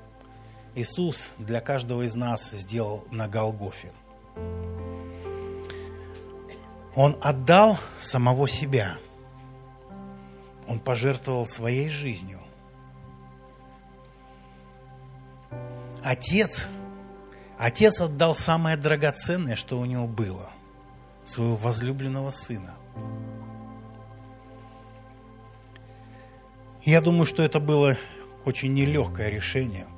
Иисус 0.75 1.31
для 1.39 1.61
каждого 1.61 2.03
из 2.03 2.17
нас 2.17 2.51
сделал 2.51 3.05
на 3.13 3.29
Голгофе. 3.29 3.93
Он 6.97 7.17
отдал 7.21 7.79
самого 8.01 8.49
себя. 8.49 8.99
Он 10.73 10.81
пожертвовал 10.81 11.47
своей 11.47 11.91
жизнью. 11.91 12.41
Отец, 16.03 16.67
отец 17.59 18.01
отдал 18.01 18.35
самое 18.35 18.79
драгоценное, 18.79 19.55
что 19.55 19.79
у 19.79 19.85
него 19.85 20.07
было, 20.07 20.51
своего 21.25 21.57
возлюбленного 21.57 22.31
сына. 22.31 22.75
Я 26.83 27.03
думаю, 27.03 27.27
что 27.27 27.43
это 27.43 27.61
было 27.61 27.99
очень 28.47 28.73
нелегкое 28.73 29.29
решение– 29.29 29.87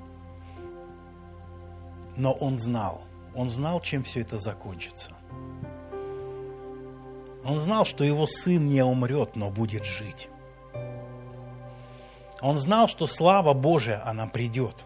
но 2.16 2.32
он 2.32 2.58
знал, 2.58 3.02
он 3.34 3.50
знал, 3.50 3.80
чем 3.80 4.04
все 4.04 4.20
это 4.20 4.38
закончится. 4.38 5.12
Он 7.44 7.58
знал, 7.60 7.84
что 7.84 8.04
его 8.04 8.26
сын 8.26 8.68
не 8.68 8.82
умрет, 8.82 9.36
но 9.36 9.50
будет 9.50 9.84
жить. 9.84 10.28
Он 12.44 12.58
знал, 12.58 12.88
что 12.88 13.06
слава 13.06 13.54
Божия, 13.54 14.06
она 14.06 14.26
придет. 14.26 14.84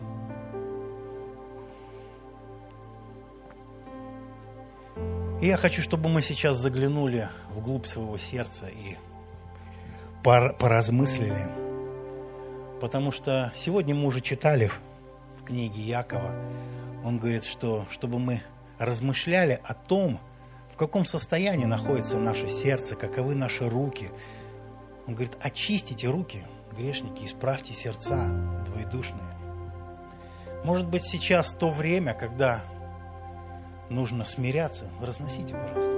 И 5.42 5.46
я 5.48 5.56
хочу, 5.56 5.82
чтобы 5.82 6.08
мы 6.08 6.22
сейчас 6.22 6.56
заглянули 6.56 7.28
вглубь 7.50 7.86
своего 7.86 8.16
сердца 8.16 8.68
и 8.68 8.96
поразмыслили. 10.22 11.50
Потому 12.80 13.10
что 13.10 13.52
сегодня 13.56 13.92
мы 13.92 14.06
уже 14.06 14.20
читали 14.20 14.70
в 15.40 15.44
книге 15.44 15.82
Якова 15.82 16.32
он 17.04 17.18
говорит, 17.18 17.44
что 17.44 17.86
чтобы 17.90 18.18
мы 18.18 18.42
размышляли 18.78 19.60
о 19.64 19.74
том, 19.74 20.20
в 20.72 20.76
каком 20.76 21.04
состоянии 21.04 21.64
находится 21.64 22.18
наше 22.18 22.48
сердце, 22.48 22.94
каковы 22.94 23.34
наши 23.34 23.68
руки. 23.68 24.10
Он 25.06 25.14
говорит, 25.14 25.36
очистите 25.40 26.08
руки, 26.08 26.44
грешники, 26.78 27.24
исправьте 27.24 27.74
сердца 27.74 28.28
двоедушные. 28.66 29.22
Может 30.64 30.86
быть, 30.86 31.04
сейчас 31.04 31.52
то 31.52 31.70
время, 31.70 32.14
когда 32.14 32.62
нужно 33.90 34.24
смиряться. 34.24 34.84
Разносите, 35.00 35.54
пожалуйста. 35.54 35.92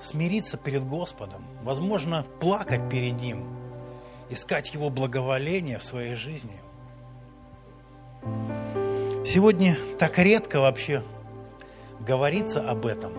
Смириться 0.00 0.56
перед 0.56 0.84
Господом. 0.86 1.44
Возможно, 1.62 2.24
плакать 2.40 2.88
перед 2.90 3.20
Ним. 3.20 3.46
Искать 4.30 4.74
Его 4.74 4.90
благоволение 4.90 5.78
в 5.78 5.84
своей 5.84 6.14
жизни– 6.14 6.60
Сегодня 9.28 9.76
так 9.98 10.18
редко 10.18 10.58
вообще 10.58 11.02
говорится 12.00 12.66
об 12.66 12.86
этом. 12.86 13.12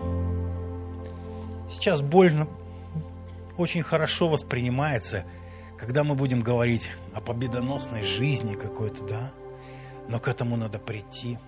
Сейчас 1.70 2.02
больно, 2.02 2.48
очень 3.60 3.82
хорошо 3.82 4.28
воспринимается, 4.28 5.24
когда 5.78 6.04
мы 6.04 6.14
будем 6.14 6.40
говорить 6.40 6.90
о 7.14 7.20
победоносной 7.20 8.02
жизни 8.02 8.54
какой-то, 8.54 9.04
да, 9.04 9.32
но 10.08 10.18
к 10.18 10.28
этому 10.28 10.56
надо 10.56 10.78
прийти. 10.78 11.38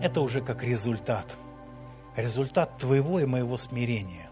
Это 0.00 0.20
уже 0.20 0.40
как 0.40 0.62
результат. 0.62 1.36
Результат 2.16 2.78
твоего 2.78 3.20
и 3.20 3.26
моего 3.26 3.56
смирения. 3.56 4.28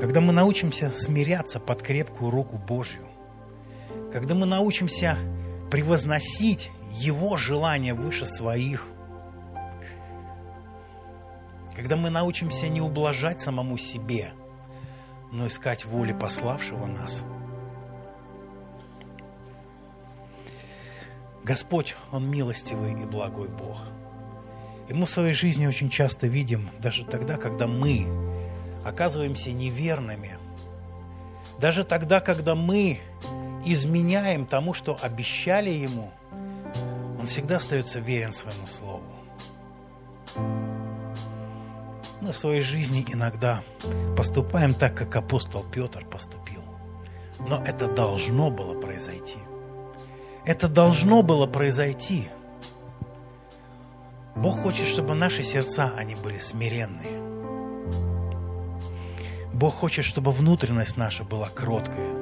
Когда 0.00 0.20
мы 0.20 0.32
научимся 0.32 0.90
смиряться 0.92 1.60
под 1.60 1.82
крепкую 1.82 2.30
руку 2.30 2.56
Божью, 2.56 3.06
когда 4.12 4.34
мы 4.34 4.46
научимся 4.46 5.16
превозносить 5.70 6.70
его 6.92 7.36
желание 7.36 7.94
выше 7.94 8.26
своих. 8.26 8.86
Когда 11.74 11.96
мы 11.96 12.10
научимся 12.10 12.68
не 12.68 12.82
ублажать 12.82 13.40
самому 13.40 13.78
себе, 13.78 14.32
но 15.32 15.48
искать 15.48 15.84
воли 15.84 16.12
пославшего 16.12 16.86
нас. 16.86 17.24
Господь, 21.42 21.96
Он 22.12 22.30
милостивый 22.30 22.92
и 22.92 23.04
благой 23.04 23.48
Бог. 23.48 23.78
И 24.88 24.94
мы 24.94 25.06
в 25.06 25.10
своей 25.10 25.34
жизни 25.34 25.66
очень 25.66 25.90
часто 25.90 26.28
видим, 26.28 26.70
даже 26.78 27.04
тогда, 27.04 27.36
когда 27.36 27.66
мы 27.66 28.06
оказываемся 28.84 29.50
неверными, 29.50 30.38
даже 31.58 31.82
тогда, 31.82 32.20
когда 32.20 32.54
мы 32.54 33.00
изменяем 33.64 34.46
тому, 34.46 34.74
что 34.74 34.96
обещали 35.02 35.70
Ему– 35.70 36.12
он 37.22 37.28
всегда 37.28 37.58
остается 37.58 38.00
верен 38.00 38.32
своему 38.32 38.66
слову. 38.66 39.04
Мы 42.22 42.30
в 42.30 42.38
своей 42.38 42.62
жизни 42.62 43.04
иногда 43.08 43.64
поступаем 44.16 44.74
так, 44.74 44.96
как 44.96 45.16
апостол 45.16 45.64
Петр 45.64 46.04
поступил. 46.04 46.62
Но 47.40 47.60
это 47.64 47.88
должно 47.88 48.48
было 48.48 48.80
произойти. 48.80 49.38
Это 50.44 50.68
должно 50.68 51.24
было 51.24 51.48
произойти. 51.48 52.28
Бог 54.36 54.60
хочет, 54.60 54.86
чтобы 54.86 55.16
наши 55.16 55.42
сердца, 55.42 55.94
они 55.96 56.14
были 56.14 56.38
смиренные. 56.38 57.20
Бог 59.52 59.74
хочет, 59.74 60.04
чтобы 60.04 60.30
внутренность 60.30 60.96
наша 60.96 61.24
была 61.24 61.48
кроткая. 61.48 62.21